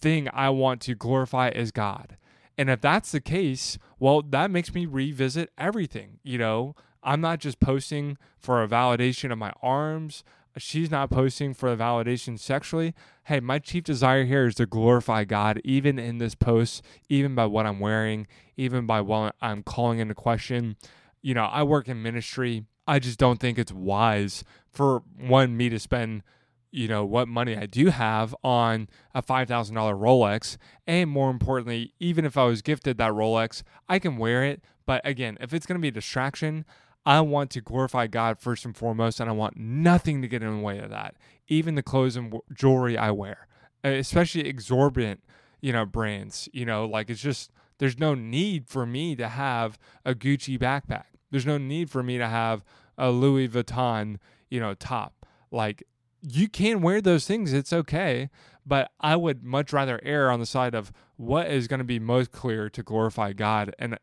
thing 0.00 0.28
I 0.32 0.50
want 0.50 0.80
to 0.82 0.94
glorify 0.94 1.50
is 1.50 1.70
God. 1.70 2.16
And 2.56 2.68
if 2.68 2.80
that's 2.80 3.12
the 3.12 3.20
case, 3.20 3.78
well, 4.00 4.22
that 4.22 4.50
makes 4.50 4.74
me 4.74 4.86
revisit 4.86 5.50
everything. 5.56 6.18
You 6.24 6.38
know, 6.38 6.74
I'm 7.04 7.20
not 7.20 7.38
just 7.38 7.60
posting 7.60 8.18
for 8.36 8.62
a 8.62 8.68
validation 8.68 9.30
of 9.30 9.38
my 9.38 9.52
arms, 9.62 10.24
she's 10.58 10.90
not 10.90 11.10
posting 11.10 11.54
for 11.54 11.74
validation 11.76 12.38
sexually. 12.38 12.94
Hey, 13.24 13.40
my 13.40 13.58
chief 13.58 13.84
desire 13.84 14.24
here 14.24 14.46
is 14.46 14.54
to 14.56 14.66
glorify 14.66 15.24
God, 15.24 15.60
even 15.64 15.98
in 15.98 16.18
this 16.18 16.34
post, 16.34 16.82
even 17.08 17.34
by 17.34 17.46
what 17.46 17.66
I'm 17.66 17.80
wearing, 17.80 18.26
even 18.56 18.86
by 18.86 19.00
what 19.00 19.34
I'm 19.40 19.62
calling 19.62 19.98
into 19.98 20.14
question. 20.14 20.76
You 21.22 21.34
know, 21.34 21.44
I 21.44 21.62
work 21.62 21.88
in 21.88 22.02
ministry. 22.02 22.64
I 22.86 22.98
just 22.98 23.18
don't 23.18 23.40
think 23.40 23.58
it's 23.58 23.72
wise 23.72 24.44
for 24.70 25.02
one 25.18 25.56
me 25.56 25.68
to 25.68 25.78
spend, 25.78 26.22
you 26.70 26.88
know, 26.88 27.04
what 27.04 27.28
money 27.28 27.56
I 27.56 27.66
do 27.66 27.88
have 27.88 28.34
on 28.42 28.88
a 29.14 29.22
$5,000 29.22 29.72
Rolex. 29.72 30.56
And 30.86 31.10
more 31.10 31.30
importantly, 31.30 31.92
even 32.00 32.24
if 32.24 32.36
I 32.36 32.44
was 32.44 32.62
gifted 32.62 32.98
that 32.98 33.12
Rolex, 33.12 33.62
I 33.88 33.98
can 33.98 34.16
wear 34.16 34.44
it. 34.44 34.62
But 34.86 35.06
again, 35.06 35.36
if 35.40 35.52
it's 35.52 35.66
going 35.66 35.78
to 35.78 35.82
be 35.82 35.88
a 35.88 35.92
distraction, 35.92 36.64
I 37.08 37.22
want 37.22 37.50
to 37.52 37.62
glorify 37.62 38.06
God 38.06 38.38
first 38.38 38.66
and 38.66 38.76
foremost, 38.76 39.18
and 39.18 39.30
I 39.30 39.32
want 39.32 39.56
nothing 39.56 40.20
to 40.20 40.28
get 40.28 40.42
in 40.42 40.58
the 40.58 40.62
way 40.62 40.78
of 40.78 40.90
that. 40.90 41.14
Even 41.48 41.74
the 41.74 41.82
clothes 41.82 42.16
and 42.16 42.34
jewelry 42.52 42.98
I 42.98 43.12
wear, 43.12 43.48
uh, 43.82 43.88
especially 43.88 44.46
exorbitant, 44.46 45.24
you 45.62 45.72
know, 45.72 45.86
brands. 45.86 46.50
You 46.52 46.66
know, 46.66 46.84
like 46.84 47.08
it's 47.08 47.22
just 47.22 47.50
there's 47.78 47.98
no 47.98 48.14
need 48.14 48.68
for 48.68 48.84
me 48.84 49.16
to 49.16 49.26
have 49.26 49.78
a 50.04 50.14
Gucci 50.14 50.58
backpack. 50.58 51.04
There's 51.30 51.46
no 51.46 51.56
need 51.56 51.88
for 51.88 52.02
me 52.02 52.18
to 52.18 52.28
have 52.28 52.62
a 52.98 53.10
Louis 53.10 53.48
Vuitton, 53.48 54.18
you 54.50 54.60
know, 54.60 54.74
top. 54.74 55.24
Like 55.50 55.84
you 56.20 56.46
can 56.46 56.82
wear 56.82 57.00
those 57.00 57.26
things, 57.26 57.54
it's 57.54 57.72
okay. 57.72 58.28
But 58.66 58.90
I 59.00 59.16
would 59.16 59.42
much 59.42 59.72
rather 59.72 59.98
err 60.02 60.30
on 60.30 60.40
the 60.40 60.46
side 60.46 60.74
of 60.74 60.92
what 61.16 61.50
is 61.50 61.68
going 61.68 61.78
to 61.78 61.84
be 61.84 61.98
most 61.98 62.32
clear 62.32 62.68
to 62.68 62.82
glorify 62.82 63.32
God. 63.32 63.74
And 63.78 63.98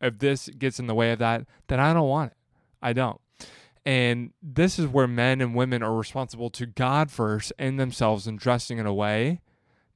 if 0.00 0.20
this 0.20 0.48
gets 0.48 0.78
in 0.78 0.86
the 0.86 0.94
way 0.94 1.12
of 1.12 1.18
that, 1.18 1.44
then 1.66 1.80
I 1.80 1.92
don't 1.92 2.08
want 2.08 2.32
it. 2.32 2.35
I 2.86 2.92
don't. 2.92 3.20
And 3.84 4.32
this 4.40 4.78
is 4.78 4.86
where 4.86 5.08
men 5.08 5.40
and 5.40 5.56
women 5.56 5.82
are 5.82 5.94
responsible 5.94 6.50
to 6.50 6.66
God 6.66 7.10
first 7.10 7.52
and 7.58 7.80
themselves 7.80 8.28
and 8.28 8.38
dressing 8.38 8.78
in 8.78 8.86
a 8.86 8.94
way 8.94 9.40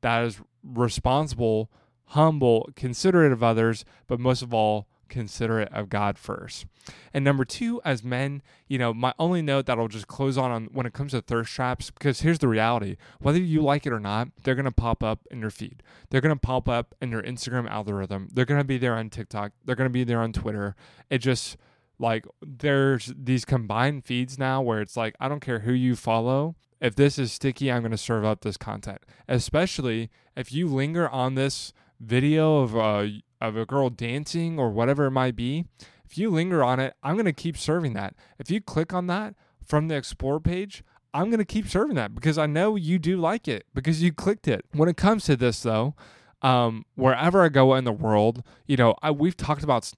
that 0.01 0.25
is 0.25 0.41
responsible, 0.65 1.71
humble, 2.07 2.69
considerate 2.75 3.31
of 3.31 3.45
others, 3.45 3.85
but 4.09 4.19
most 4.19 4.43
of 4.43 4.53
all, 4.53 4.89
considerate 5.09 5.73
of 5.73 5.89
God 5.89 6.19
first. 6.19 6.67
And 7.15 7.25
number 7.25 7.45
two, 7.45 7.81
as 7.85 8.03
men, 8.03 8.43
you 8.67 8.79
know, 8.79 8.93
my 8.93 9.13
only 9.21 9.43
note 9.43 9.67
that 9.67 9.79
I'll 9.79 9.89
just 9.89 10.09
close 10.09 10.37
on, 10.37 10.51
on 10.51 10.65
when 10.73 10.87
it 10.87 10.93
comes 10.93 11.13
to 11.13 11.21
thirst 11.21 11.53
traps, 11.53 11.91
because 11.93 12.23
here's 12.23 12.39
the 12.41 12.49
reality 12.49 12.97
whether 13.21 13.39
you 13.39 13.61
like 13.61 13.87
it 13.87 13.93
or 13.93 14.01
not, 14.01 14.29
they're 14.43 14.57
going 14.57 14.65
to 14.65 14.73
pop 14.73 15.05
up 15.05 15.21
in 15.31 15.41
your 15.41 15.51
feed. 15.51 15.83
They're 16.11 16.21
going 16.21 16.35
to 16.35 16.41
pop 16.41 16.69
up 16.69 16.95
in 17.01 17.11
your 17.11 17.23
Instagram 17.23 17.69
algorithm. 17.69 18.29
They're 18.33 18.45
going 18.45 18.61
to 18.61 18.65
be 18.65 18.79
there 18.79 18.97
on 18.97 19.11
TikTok. 19.11 19.53
They're 19.65 19.77
going 19.77 19.91
to 19.91 19.93
be 19.93 20.05
there 20.05 20.21
on 20.21 20.33
Twitter. 20.33 20.75
It 21.09 21.19
just, 21.19 21.57
like 22.01 22.27
there's 22.43 23.13
these 23.17 23.45
combined 23.45 24.05
feeds 24.05 24.39
now 24.39 24.63
where 24.63 24.81
it's 24.81 24.97
like 24.97 25.15
I 25.21 25.29
don't 25.29 25.41
care 25.41 25.61
who 25.61 25.73
you 25.73 25.95
follow. 25.95 26.57
If 26.81 26.97
this 26.97 27.19
is 27.19 27.31
sticky, 27.33 27.71
I'm 27.71 27.83
going 27.83 27.91
to 27.91 27.99
serve 27.99 28.25
up 28.25 28.41
this 28.41 28.57
content. 28.57 28.99
Especially 29.29 30.11
if 30.35 30.53
you 30.53 30.67
linger 30.67 31.09
on 31.09 31.35
this 31.35 31.73
video 32.01 32.61
of 32.61 32.75
a 32.75 33.23
of 33.41 33.57
a 33.57 33.67
girl 33.67 33.91
dancing 33.91 34.59
or 34.59 34.71
whatever 34.71 35.07
it 35.07 35.11
might 35.13 35.37
be. 35.37 35.67
If 36.05 36.19
you 36.19 36.31
linger 36.31 36.65
on 36.65 36.81
it, 36.81 36.95
I'm 37.03 37.15
going 37.15 37.27
to 37.27 37.33
keep 37.33 37.57
serving 37.57 37.93
that. 37.93 38.15
If 38.39 38.51
you 38.51 38.61
click 38.61 38.93
on 38.93 39.07
that 39.07 39.35
from 39.65 39.89
the 39.89 39.95
explore 39.95 40.41
page, 40.41 40.83
I'm 41.15 41.27
going 41.27 41.39
to 41.39 41.45
keep 41.45 41.69
serving 41.69 41.95
that 41.97 42.15
because 42.15 42.37
I 42.37 42.47
know 42.47 42.77
you 42.77 42.99
do 42.99 43.17
like 43.17 43.47
it 43.47 43.67
because 43.75 44.03
you 44.03 44.13
clicked 44.13 44.49
it. 44.49 44.65
When 44.73 44.89
it 44.89 44.97
comes 44.97 45.25
to 45.25 45.37
this 45.37 45.63
though, 45.63 45.95
um, 46.43 46.85
wherever 46.95 47.43
I 47.43 47.49
go 47.49 47.75
in 47.75 47.85
the 47.85 47.93
world, 47.93 48.43
you 48.67 48.77
know, 48.77 48.95
I, 49.03 49.11
we've 49.11 49.37
talked 49.37 49.63
about 49.63 49.93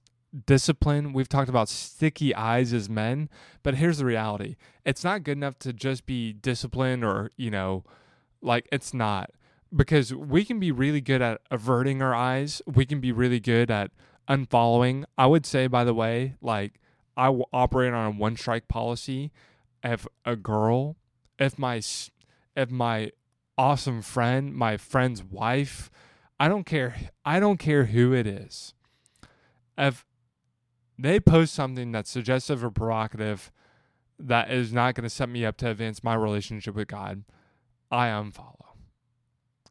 discipline. 0.45 1.13
We've 1.13 1.29
talked 1.29 1.49
about 1.49 1.69
sticky 1.69 2.33
eyes 2.33 2.73
as 2.73 2.89
men, 2.89 3.29
but 3.61 3.75
here's 3.75 3.99
the 3.99 4.05
reality. 4.05 4.55
It's 4.85 5.03
not 5.03 5.23
good 5.23 5.37
enough 5.37 5.59
to 5.59 5.73
just 5.73 6.05
be 6.05 6.33
disciplined 6.33 7.03
or, 7.03 7.31
you 7.37 7.51
know, 7.51 7.83
like 8.41 8.67
it's 8.71 8.93
not 8.93 9.31
because 9.75 10.13
we 10.13 10.45
can 10.45 10.59
be 10.59 10.71
really 10.71 11.01
good 11.01 11.21
at 11.21 11.41
averting 11.49 12.01
our 12.01 12.13
eyes. 12.13 12.61
We 12.65 12.85
can 12.85 12.99
be 12.99 13.11
really 13.11 13.39
good 13.39 13.71
at 13.71 13.91
unfollowing. 14.27 15.05
I 15.17 15.27
would 15.27 15.45
say, 15.45 15.67
by 15.67 15.83
the 15.83 15.93
way, 15.93 16.35
like 16.41 16.79
I 17.15 17.29
will 17.29 17.49
operate 17.53 17.93
on 17.93 18.07
a 18.07 18.11
one 18.11 18.35
strike 18.35 18.67
policy. 18.67 19.31
If 19.83 20.07
a 20.25 20.35
girl, 20.35 20.95
if 21.39 21.59
my, 21.59 21.81
if 22.55 22.69
my 22.69 23.11
awesome 23.57 24.01
friend, 24.01 24.53
my 24.53 24.77
friend's 24.77 25.23
wife, 25.23 25.89
I 26.39 26.47
don't 26.47 26.65
care. 26.65 26.95
I 27.25 27.39
don't 27.39 27.57
care 27.57 27.85
who 27.85 28.13
it 28.13 28.27
is. 28.27 28.73
If 29.77 30.05
they 30.97 31.19
post 31.19 31.53
something 31.53 31.91
that's 31.91 32.09
suggestive 32.09 32.63
or 32.63 32.71
provocative 32.71 33.51
that 34.19 34.51
is 34.51 34.71
not 34.71 34.95
going 34.95 35.03
to 35.03 35.09
set 35.09 35.29
me 35.29 35.45
up 35.45 35.57
to 35.57 35.69
advance 35.69 36.03
my 36.03 36.13
relationship 36.13 36.75
with 36.75 36.87
God, 36.87 37.23
I 37.91 38.07
unfollow. 38.07 38.57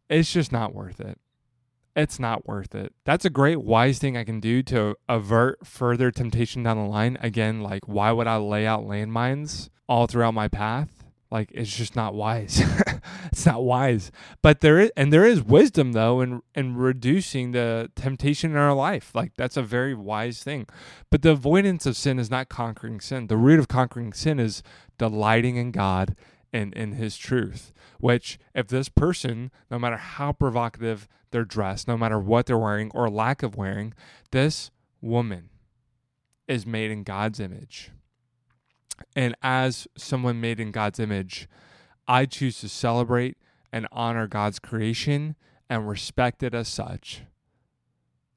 It's 0.08 0.32
just 0.32 0.52
not 0.52 0.74
worth 0.74 1.00
it. 1.00 1.18
It's 1.94 2.18
not 2.18 2.46
worth 2.46 2.74
it. 2.74 2.94
That's 3.04 3.24
a 3.24 3.30
great 3.30 3.62
wise 3.62 3.98
thing 3.98 4.16
I 4.16 4.24
can 4.24 4.40
do 4.40 4.62
to 4.64 4.96
avert 5.08 5.66
further 5.66 6.10
temptation 6.10 6.62
down 6.62 6.78
the 6.78 6.84
line. 6.84 7.18
Again, 7.20 7.60
like 7.60 7.86
why 7.86 8.12
would 8.12 8.26
I 8.26 8.36
lay 8.36 8.66
out 8.66 8.84
landmines 8.84 9.68
all 9.88 10.06
throughout 10.06 10.34
my 10.34 10.48
path? 10.48 11.04
Like 11.30 11.50
it's 11.52 11.74
just 11.74 11.94
not 11.94 12.14
wise. 12.14 12.62
it's 13.26 13.46
not 13.46 13.62
wise. 13.62 14.10
But 14.42 14.60
there 14.60 14.78
is 14.78 14.90
and 14.96 15.12
there 15.12 15.24
is 15.24 15.42
wisdom 15.42 15.92
though 15.92 16.20
in 16.20 16.42
in 16.54 16.76
reducing 16.76 17.52
the 17.52 17.90
temptation 17.94 18.52
in 18.52 18.56
our 18.56 18.74
life. 18.74 19.14
Like 19.14 19.32
that's 19.36 19.56
a 19.56 19.62
very 19.62 19.94
wise 19.94 20.42
thing. 20.42 20.66
But 21.10 21.22
the 21.22 21.30
avoidance 21.30 21.86
of 21.86 21.96
sin 21.96 22.18
is 22.18 22.30
not 22.30 22.48
conquering 22.48 23.00
sin. 23.00 23.26
The 23.26 23.36
root 23.36 23.58
of 23.58 23.68
conquering 23.68 24.12
sin 24.12 24.38
is 24.38 24.62
delighting 24.98 25.56
in 25.56 25.70
God 25.70 26.16
and 26.52 26.72
in 26.74 26.92
his 26.92 27.16
truth. 27.16 27.72
Which 27.98 28.38
if 28.54 28.68
this 28.68 28.88
person, 28.88 29.50
no 29.70 29.78
matter 29.78 29.96
how 29.96 30.32
provocative 30.32 31.08
they're 31.30 31.44
dressed, 31.44 31.88
no 31.88 31.96
matter 31.96 32.18
what 32.18 32.46
they're 32.46 32.58
wearing 32.58 32.90
or 32.94 33.08
lack 33.08 33.42
of 33.42 33.56
wearing, 33.56 33.94
this 34.32 34.70
woman 35.00 35.50
is 36.48 36.66
made 36.66 36.90
in 36.90 37.04
God's 37.04 37.40
image 37.40 37.92
and 39.14 39.34
as 39.42 39.86
someone 39.96 40.40
made 40.40 40.60
in 40.60 40.70
God's 40.70 40.98
image, 40.98 41.48
I 42.08 42.26
choose 42.26 42.60
to 42.60 42.68
celebrate 42.68 43.36
and 43.72 43.86
honor 43.92 44.26
God's 44.26 44.58
creation 44.58 45.36
and 45.70 45.88
respect 45.88 46.42
it 46.42 46.54
as 46.54 46.68
such. 46.68 47.22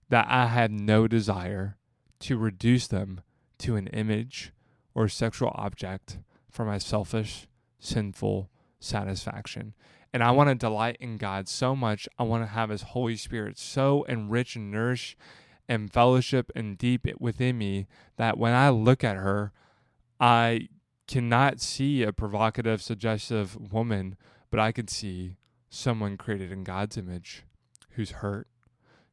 that 0.09 0.27
I 0.29 0.47
have 0.47 0.71
no 0.71 1.07
desire 1.07 1.77
to 2.19 2.37
reduce 2.37 2.87
them 2.87 3.21
to 3.59 3.75
an 3.75 3.87
image 3.87 4.51
or 4.93 5.07
sexual 5.07 5.51
object 5.55 6.19
for 6.49 6.65
my 6.65 6.77
selfish, 6.77 7.47
sinful 7.79 8.49
satisfaction. 8.79 9.73
And 10.13 10.23
I 10.23 10.31
want 10.31 10.49
to 10.49 10.55
delight 10.55 10.97
in 10.99 11.17
God 11.17 11.49
so 11.49 11.75
much. 11.75 12.07
I 12.17 12.23
want 12.23 12.43
to 12.43 12.47
have 12.47 12.69
His 12.69 12.83
Holy 12.83 13.17
Spirit 13.17 13.57
so 13.57 14.03
enrich 14.03 14.55
and 14.55 14.71
nourish 14.71 15.17
and 15.67 15.91
fellowship 15.91 16.51
and 16.55 16.77
deep 16.77 17.07
within 17.19 17.57
me 17.57 17.87
that 18.17 18.37
when 18.37 18.53
I 18.53 18.69
look 18.69 19.03
at 19.03 19.17
her, 19.17 19.51
I 20.19 20.69
cannot 21.07 21.59
see 21.59 22.03
a 22.03 22.11
provocative, 22.11 22.81
suggestive 22.81 23.71
woman, 23.71 24.15
but 24.49 24.59
I 24.59 24.71
can 24.71 24.87
see 24.87 25.37
someone 25.69 26.17
created 26.17 26.51
in 26.51 26.63
God's 26.63 26.97
image 26.97 27.43
who's 27.91 28.11
hurt, 28.11 28.47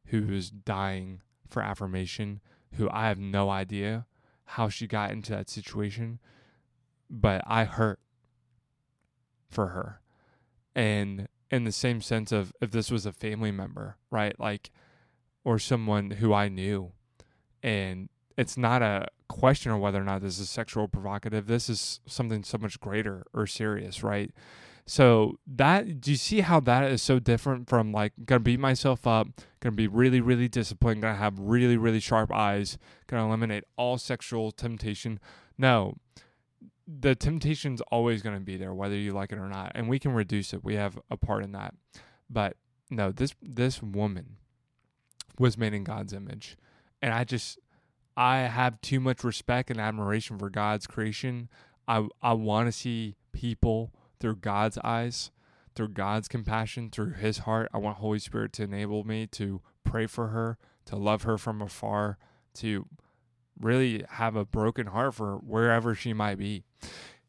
who's 0.07 0.49
dying 0.49 1.21
for 1.47 1.61
affirmation, 1.61 2.41
who 2.73 2.89
I 2.89 3.07
have 3.07 3.19
no 3.19 3.49
idea 3.49 4.05
how 4.45 4.69
she 4.69 4.87
got 4.87 5.11
into 5.11 5.31
that 5.31 5.49
situation, 5.49 6.19
but 7.09 7.41
I 7.45 7.65
hurt 7.65 7.99
for 9.49 9.67
her. 9.67 10.01
And 10.75 11.27
in 11.51 11.63
the 11.63 11.71
same 11.71 12.01
sense 12.01 12.31
of 12.31 12.51
if 12.61 12.71
this 12.71 12.89
was 12.89 13.05
a 13.05 13.11
family 13.11 13.51
member, 13.51 13.97
right? 14.09 14.37
Like, 14.39 14.71
or 15.43 15.59
someone 15.59 16.11
who 16.11 16.33
I 16.33 16.49
knew. 16.49 16.91
And 17.61 18.09
it's 18.37 18.57
not 18.57 18.81
a 18.81 19.07
question 19.33 19.71
of 19.71 19.79
whether 19.79 19.99
or 19.99 20.03
not 20.03 20.21
this 20.21 20.37
is 20.37 20.49
sexual 20.49 20.87
provocative. 20.87 21.47
This 21.47 21.67
is 21.67 21.99
something 22.05 22.43
so 22.43 22.59
much 22.59 22.79
greater 22.79 23.25
or 23.33 23.47
serious, 23.47 24.03
right? 24.03 24.31
So 24.85 25.39
that 25.47 26.01
do 26.01 26.11
you 26.11 26.17
see 26.17 26.41
how 26.41 26.59
that 26.61 26.91
is 26.91 27.01
so 27.01 27.17
different 27.17 27.67
from 27.67 27.91
like 27.91 28.13
gonna 28.25 28.41
beat 28.41 28.59
myself 28.59 29.07
up, 29.07 29.27
gonna 29.59 29.75
be 29.75 29.87
really, 29.87 30.21
really 30.21 30.47
disciplined, 30.47 31.01
gonna 31.01 31.15
have 31.15 31.39
really, 31.39 31.77
really 31.77 31.99
sharp 31.99 32.31
eyes, 32.31 32.77
gonna 33.07 33.25
eliminate 33.25 33.63
all 33.75 33.97
sexual 33.97 34.51
temptation. 34.51 35.19
No. 35.57 35.95
The 36.85 37.15
temptation's 37.15 37.81
always 37.89 38.21
gonna 38.21 38.39
be 38.39 38.57
there, 38.57 38.73
whether 38.73 38.95
you 38.95 39.13
like 39.13 39.31
it 39.31 39.39
or 39.39 39.47
not. 39.47 39.71
And 39.73 39.89
we 39.89 39.97
can 39.97 40.13
reduce 40.13 40.53
it. 40.53 40.63
We 40.63 40.75
have 40.75 40.99
a 41.09 41.17
part 41.17 41.43
in 41.43 41.53
that. 41.53 41.73
But 42.29 42.57
no, 42.91 43.11
this 43.11 43.33
this 43.41 43.81
woman 43.81 44.37
was 45.39 45.57
made 45.57 45.73
in 45.73 45.83
God's 45.83 46.13
image. 46.13 46.55
And 47.01 47.13
I 47.13 47.23
just 47.23 47.57
I 48.15 48.39
have 48.39 48.81
too 48.81 48.99
much 48.99 49.23
respect 49.23 49.69
and 49.71 49.79
admiration 49.79 50.37
for 50.37 50.49
God's 50.49 50.87
creation. 50.87 51.49
I 51.87 52.07
I 52.21 52.33
want 52.33 52.67
to 52.67 52.71
see 52.71 53.15
people 53.31 53.91
through 54.19 54.37
God's 54.37 54.77
eyes, 54.83 55.31
through 55.75 55.89
God's 55.89 56.27
compassion, 56.27 56.89
through 56.89 57.13
his 57.13 57.39
heart. 57.39 57.69
I 57.73 57.77
want 57.77 57.97
Holy 57.97 58.19
Spirit 58.19 58.53
to 58.53 58.63
enable 58.63 59.03
me 59.03 59.27
to 59.27 59.61
pray 59.83 60.05
for 60.07 60.27
her, 60.29 60.57
to 60.85 60.95
love 60.95 61.23
her 61.23 61.37
from 61.37 61.61
afar, 61.61 62.17
to 62.55 62.85
really 63.59 64.03
have 64.11 64.35
a 64.35 64.45
broken 64.45 64.87
heart 64.87 65.15
for 65.15 65.37
wherever 65.37 65.93
she 65.95 66.13
might 66.13 66.37
be. 66.37 66.63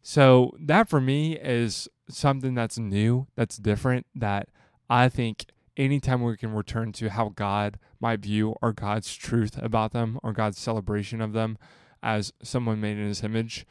So 0.03 0.53
that 0.61 0.89
for 0.89 1.01
me 1.01 1.37
is 1.39 1.89
something 2.09 2.55
that's 2.55 2.79
new, 2.79 3.27
that's 3.37 3.57
different, 3.57 4.07
that 4.15 4.49
I 4.89 5.09
think 5.09 5.47
anytime 5.77 6.23
we 6.23 6.37
can 6.37 6.53
return 6.53 6.93
to 6.93 7.11
how 7.11 7.31
God 7.31 7.79
might 8.05 8.21
view 8.21 8.55
or 8.61 8.75
God's 8.75 9.17
truth 9.17 9.57
about 9.63 9.93
them 9.93 10.21
or 10.23 10.35
God's 10.35 10.59
celebration 10.59 11.23
of 11.23 11.33
them 11.33 11.57
as 12.03 12.35
someone 12.43 12.79
made 12.79 12.99
in 12.99 13.09
his 13.09 13.25
image, 13.25 13.67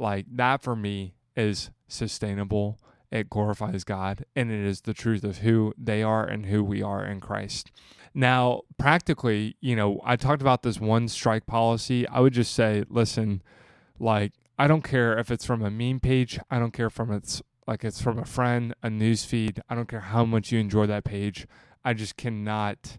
like 0.00 0.26
that 0.28 0.60
for 0.60 0.74
me 0.74 1.14
is 1.36 1.70
sustainable. 1.86 2.80
It 3.12 3.30
glorifies 3.30 3.84
God 3.84 4.24
and 4.34 4.50
it 4.50 4.58
is 4.58 4.80
the 4.80 4.92
truth 4.92 5.22
of 5.22 5.38
who 5.38 5.72
they 5.78 6.02
are 6.02 6.24
and 6.26 6.46
who 6.46 6.64
we 6.64 6.82
are 6.82 7.04
in 7.06 7.20
Christ. 7.20 7.70
Now, 8.12 8.62
practically, 8.76 9.54
you 9.60 9.76
know, 9.76 10.00
I 10.04 10.16
talked 10.16 10.42
about 10.42 10.64
this 10.64 10.80
one 10.80 11.06
strike 11.06 11.46
policy. 11.46 12.08
I 12.08 12.18
would 12.18 12.32
just 12.32 12.54
say, 12.54 12.82
listen, 12.88 13.40
like, 14.00 14.32
I 14.58 14.66
don't 14.66 14.82
care 14.82 15.16
if 15.16 15.30
it's 15.30 15.44
from 15.44 15.62
a 15.62 15.70
meme 15.70 16.00
page, 16.00 16.40
I 16.50 16.58
don't 16.58 16.72
care 16.72 16.90
from 16.90 17.12
it's 17.12 17.40
like 17.68 17.84
it's 17.84 18.02
from 18.02 18.18
a 18.18 18.24
friend, 18.24 18.74
a 18.82 18.90
news 18.90 19.24
feed. 19.24 19.60
I 19.68 19.76
don't 19.76 19.88
care 19.88 20.00
how 20.00 20.24
much 20.24 20.50
you 20.50 20.58
enjoy 20.58 20.86
that 20.86 21.04
page. 21.04 21.46
I 21.84 21.94
just 21.94 22.16
cannot 22.16 22.98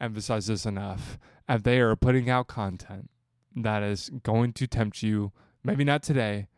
emphasize 0.00 0.46
this 0.46 0.66
enough. 0.66 1.18
If 1.48 1.62
they 1.62 1.80
are 1.80 1.96
putting 1.96 2.28
out 2.28 2.48
content 2.48 3.10
that 3.54 3.82
is 3.82 4.10
going 4.22 4.52
to 4.54 4.66
tempt 4.66 5.02
you, 5.02 5.32
maybe 5.62 5.84
not 5.84 6.02
today, 6.02 6.48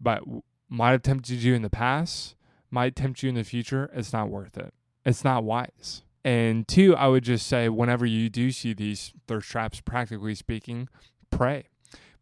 but 0.00 0.22
might 0.68 0.92
have 0.92 1.02
tempted 1.02 1.42
you 1.42 1.54
in 1.54 1.62
the 1.62 1.70
past, 1.70 2.36
might 2.70 2.96
tempt 2.96 3.22
you 3.22 3.28
in 3.28 3.34
the 3.34 3.44
future, 3.44 3.90
it's 3.92 4.12
not 4.12 4.30
worth 4.30 4.56
it. 4.56 4.72
It's 5.04 5.24
not 5.24 5.44
wise. 5.44 6.02
And 6.24 6.68
two, 6.68 6.94
I 6.96 7.08
would 7.08 7.24
just 7.24 7.46
say, 7.46 7.68
whenever 7.68 8.04
you 8.04 8.28
do 8.28 8.50
see 8.50 8.74
these 8.74 9.12
thirst 9.26 9.50
traps, 9.50 9.80
practically 9.80 10.34
speaking, 10.34 10.88
pray. 11.30 11.68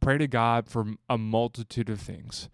Pray 0.01 0.19
to 0.19 0.29
God 0.29 0.69
for 0.69 0.95
a 1.09 1.19
multitude 1.19 1.91
of 1.91 2.01
things. 2.01 2.49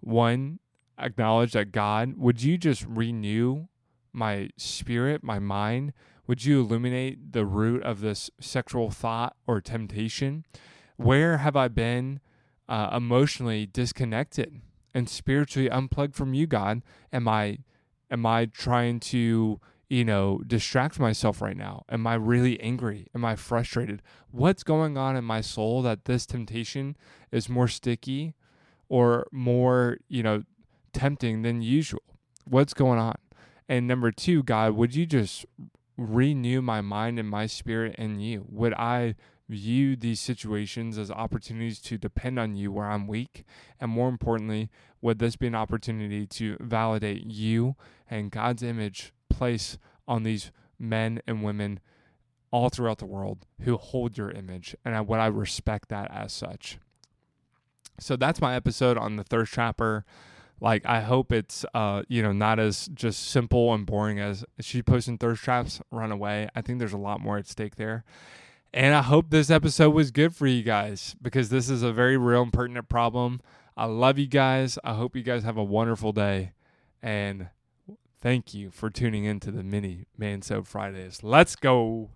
One, 0.00 0.58
acknowledge 0.98 1.52
that 1.52 1.70
God, 1.70 2.14
would 2.16 2.42
you 2.42 2.58
just 2.58 2.84
renew 2.84 3.68
my 4.12 4.50
spirit, 4.56 5.22
my 5.22 5.38
mind? 5.38 5.92
Would 6.28 6.44
you 6.44 6.60
illuminate 6.60 7.32
the 7.32 7.46
root 7.46 7.82
of 7.82 8.00
this 8.00 8.30
sexual 8.38 8.90
thought 8.90 9.34
or 9.46 9.62
temptation? 9.62 10.44
Where 10.96 11.38
have 11.38 11.56
I 11.56 11.68
been 11.68 12.20
uh, 12.68 12.90
emotionally 12.94 13.64
disconnected 13.64 14.60
and 14.92 15.08
spiritually 15.08 15.70
unplugged 15.70 16.14
from 16.14 16.34
you, 16.34 16.46
God? 16.46 16.82
Am 17.14 17.26
I 17.26 17.60
am 18.10 18.26
I 18.26 18.44
trying 18.44 19.00
to 19.00 19.58
you 19.88 20.04
know 20.04 20.42
distract 20.46 21.00
myself 21.00 21.40
right 21.40 21.56
now? 21.56 21.84
Am 21.88 22.06
I 22.06 22.16
really 22.16 22.60
angry? 22.60 23.06
Am 23.14 23.24
I 23.24 23.34
frustrated? 23.34 24.02
What's 24.30 24.62
going 24.62 24.98
on 24.98 25.16
in 25.16 25.24
my 25.24 25.40
soul 25.40 25.80
that 25.82 26.04
this 26.04 26.26
temptation 26.26 26.94
is 27.32 27.48
more 27.48 27.68
sticky 27.68 28.34
or 28.90 29.26
more 29.32 29.96
you 30.08 30.22
know 30.22 30.42
tempting 30.92 31.40
than 31.40 31.62
usual? 31.62 32.02
What's 32.44 32.74
going 32.74 32.98
on? 32.98 33.16
And 33.66 33.86
number 33.86 34.10
two, 34.10 34.42
God, 34.42 34.72
would 34.72 34.94
you 34.94 35.06
just 35.06 35.46
renew 35.98 36.62
my 36.62 36.80
mind 36.80 37.18
and 37.18 37.28
my 37.28 37.46
spirit 37.46 37.96
in 37.96 38.20
you? 38.20 38.46
Would 38.48 38.72
I 38.74 39.16
view 39.48 39.96
these 39.96 40.20
situations 40.20 40.96
as 40.96 41.10
opportunities 41.10 41.80
to 41.80 41.98
depend 41.98 42.38
on 42.38 42.54
you 42.54 42.72
where 42.72 42.86
I'm 42.86 43.06
weak? 43.06 43.44
And 43.80 43.90
more 43.90 44.08
importantly, 44.08 44.70
would 45.02 45.18
this 45.18 45.36
be 45.36 45.48
an 45.48 45.54
opportunity 45.54 46.26
to 46.26 46.56
validate 46.60 47.26
you 47.26 47.74
and 48.08 48.30
God's 48.30 48.62
image 48.62 49.12
place 49.28 49.76
on 50.06 50.22
these 50.22 50.52
men 50.78 51.20
and 51.26 51.42
women 51.42 51.80
all 52.50 52.70
throughout 52.70 52.98
the 52.98 53.06
world 53.06 53.44
who 53.62 53.76
hold 53.76 54.16
your 54.16 54.30
image? 54.30 54.76
And 54.84 54.94
I, 54.94 55.00
would 55.00 55.18
I 55.18 55.26
respect 55.26 55.88
that 55.88 56.10
as 56.10 56.32
such? 56.32 56.78
So 58.00 58.14
that's 58.14 58.40
my 58.40 58.54
episode 58.54 58.96
on 58.96 59.16
the 59.16 59.24
thirst 59.24 59.52
trapper. 59.52 60.04
Like 60.60 60.84
I 60.86 61.00
hope 61.00 61.32
it's 61.32 61.64
uh 61.74 62.02
you 62.08 62.22
know 62.22 62.32
not 62.32 62.58
as 62.58 62.88
just 62.94 63.28
simple 63.28 63.72
and 63.74 63.86
boring 63.86 64.18
as 64.18 64.44
she 64.60 64.82
posting 64.82 65.18
thirst 65.18 65.42
traps 65.42 65.80
run 65.90 66.12
away. 66.12 66.48
I 66.54 66.62
think 66.62 66.78
there's 66.78 66.92
a 66.92 66.98
lot 66.98 67.20
more 67.20 67.38
at 67.38 67.46
stake 67.46 67.76
there. 67.76 68.04
And 68.74 68.94
I 68.94 69.02
hope 69.02 69.30
this 69.30 69.50
episode 69.50 69.90
was 69.90 70.10
good 70.10 70.34
for 70.34 70.46
you 70.46 70.62
guys 70.62 71.16
because 71.22 71.48
this 71.48 71.70
is 71.70 71.82
a 71.82 71.92
very 71.92 72.16
real 72.16 72.42
and 72.42 72.52
pertinent 72.52 72.88
problem. 72.88 73.40
I 73.76 73.86
love 73.86 74.18
you 74.18 74.26
guys. 74.26 74.78
I 74.84 74.94
hope 74.94 75.16
you 75.16 75.22
guys 75.22 75.44
have 75.44 75.56
a 75.56 75.64
wonderful 75.64 76.12
day. 76.12 76.52
And 77.02 77.48
thank 78.20 78.52
you 78.52 78.70
for 78.70 78.90
tuning 78.90 79.24
in 79.24 79.40
to 79.40 79.50
the 79.50 79.62
mini 79.62 80.04
Mansode 80.20 80.66
Fridays. 80.66 81.22
Let's 81.22 81.56
go. 81.56 82.06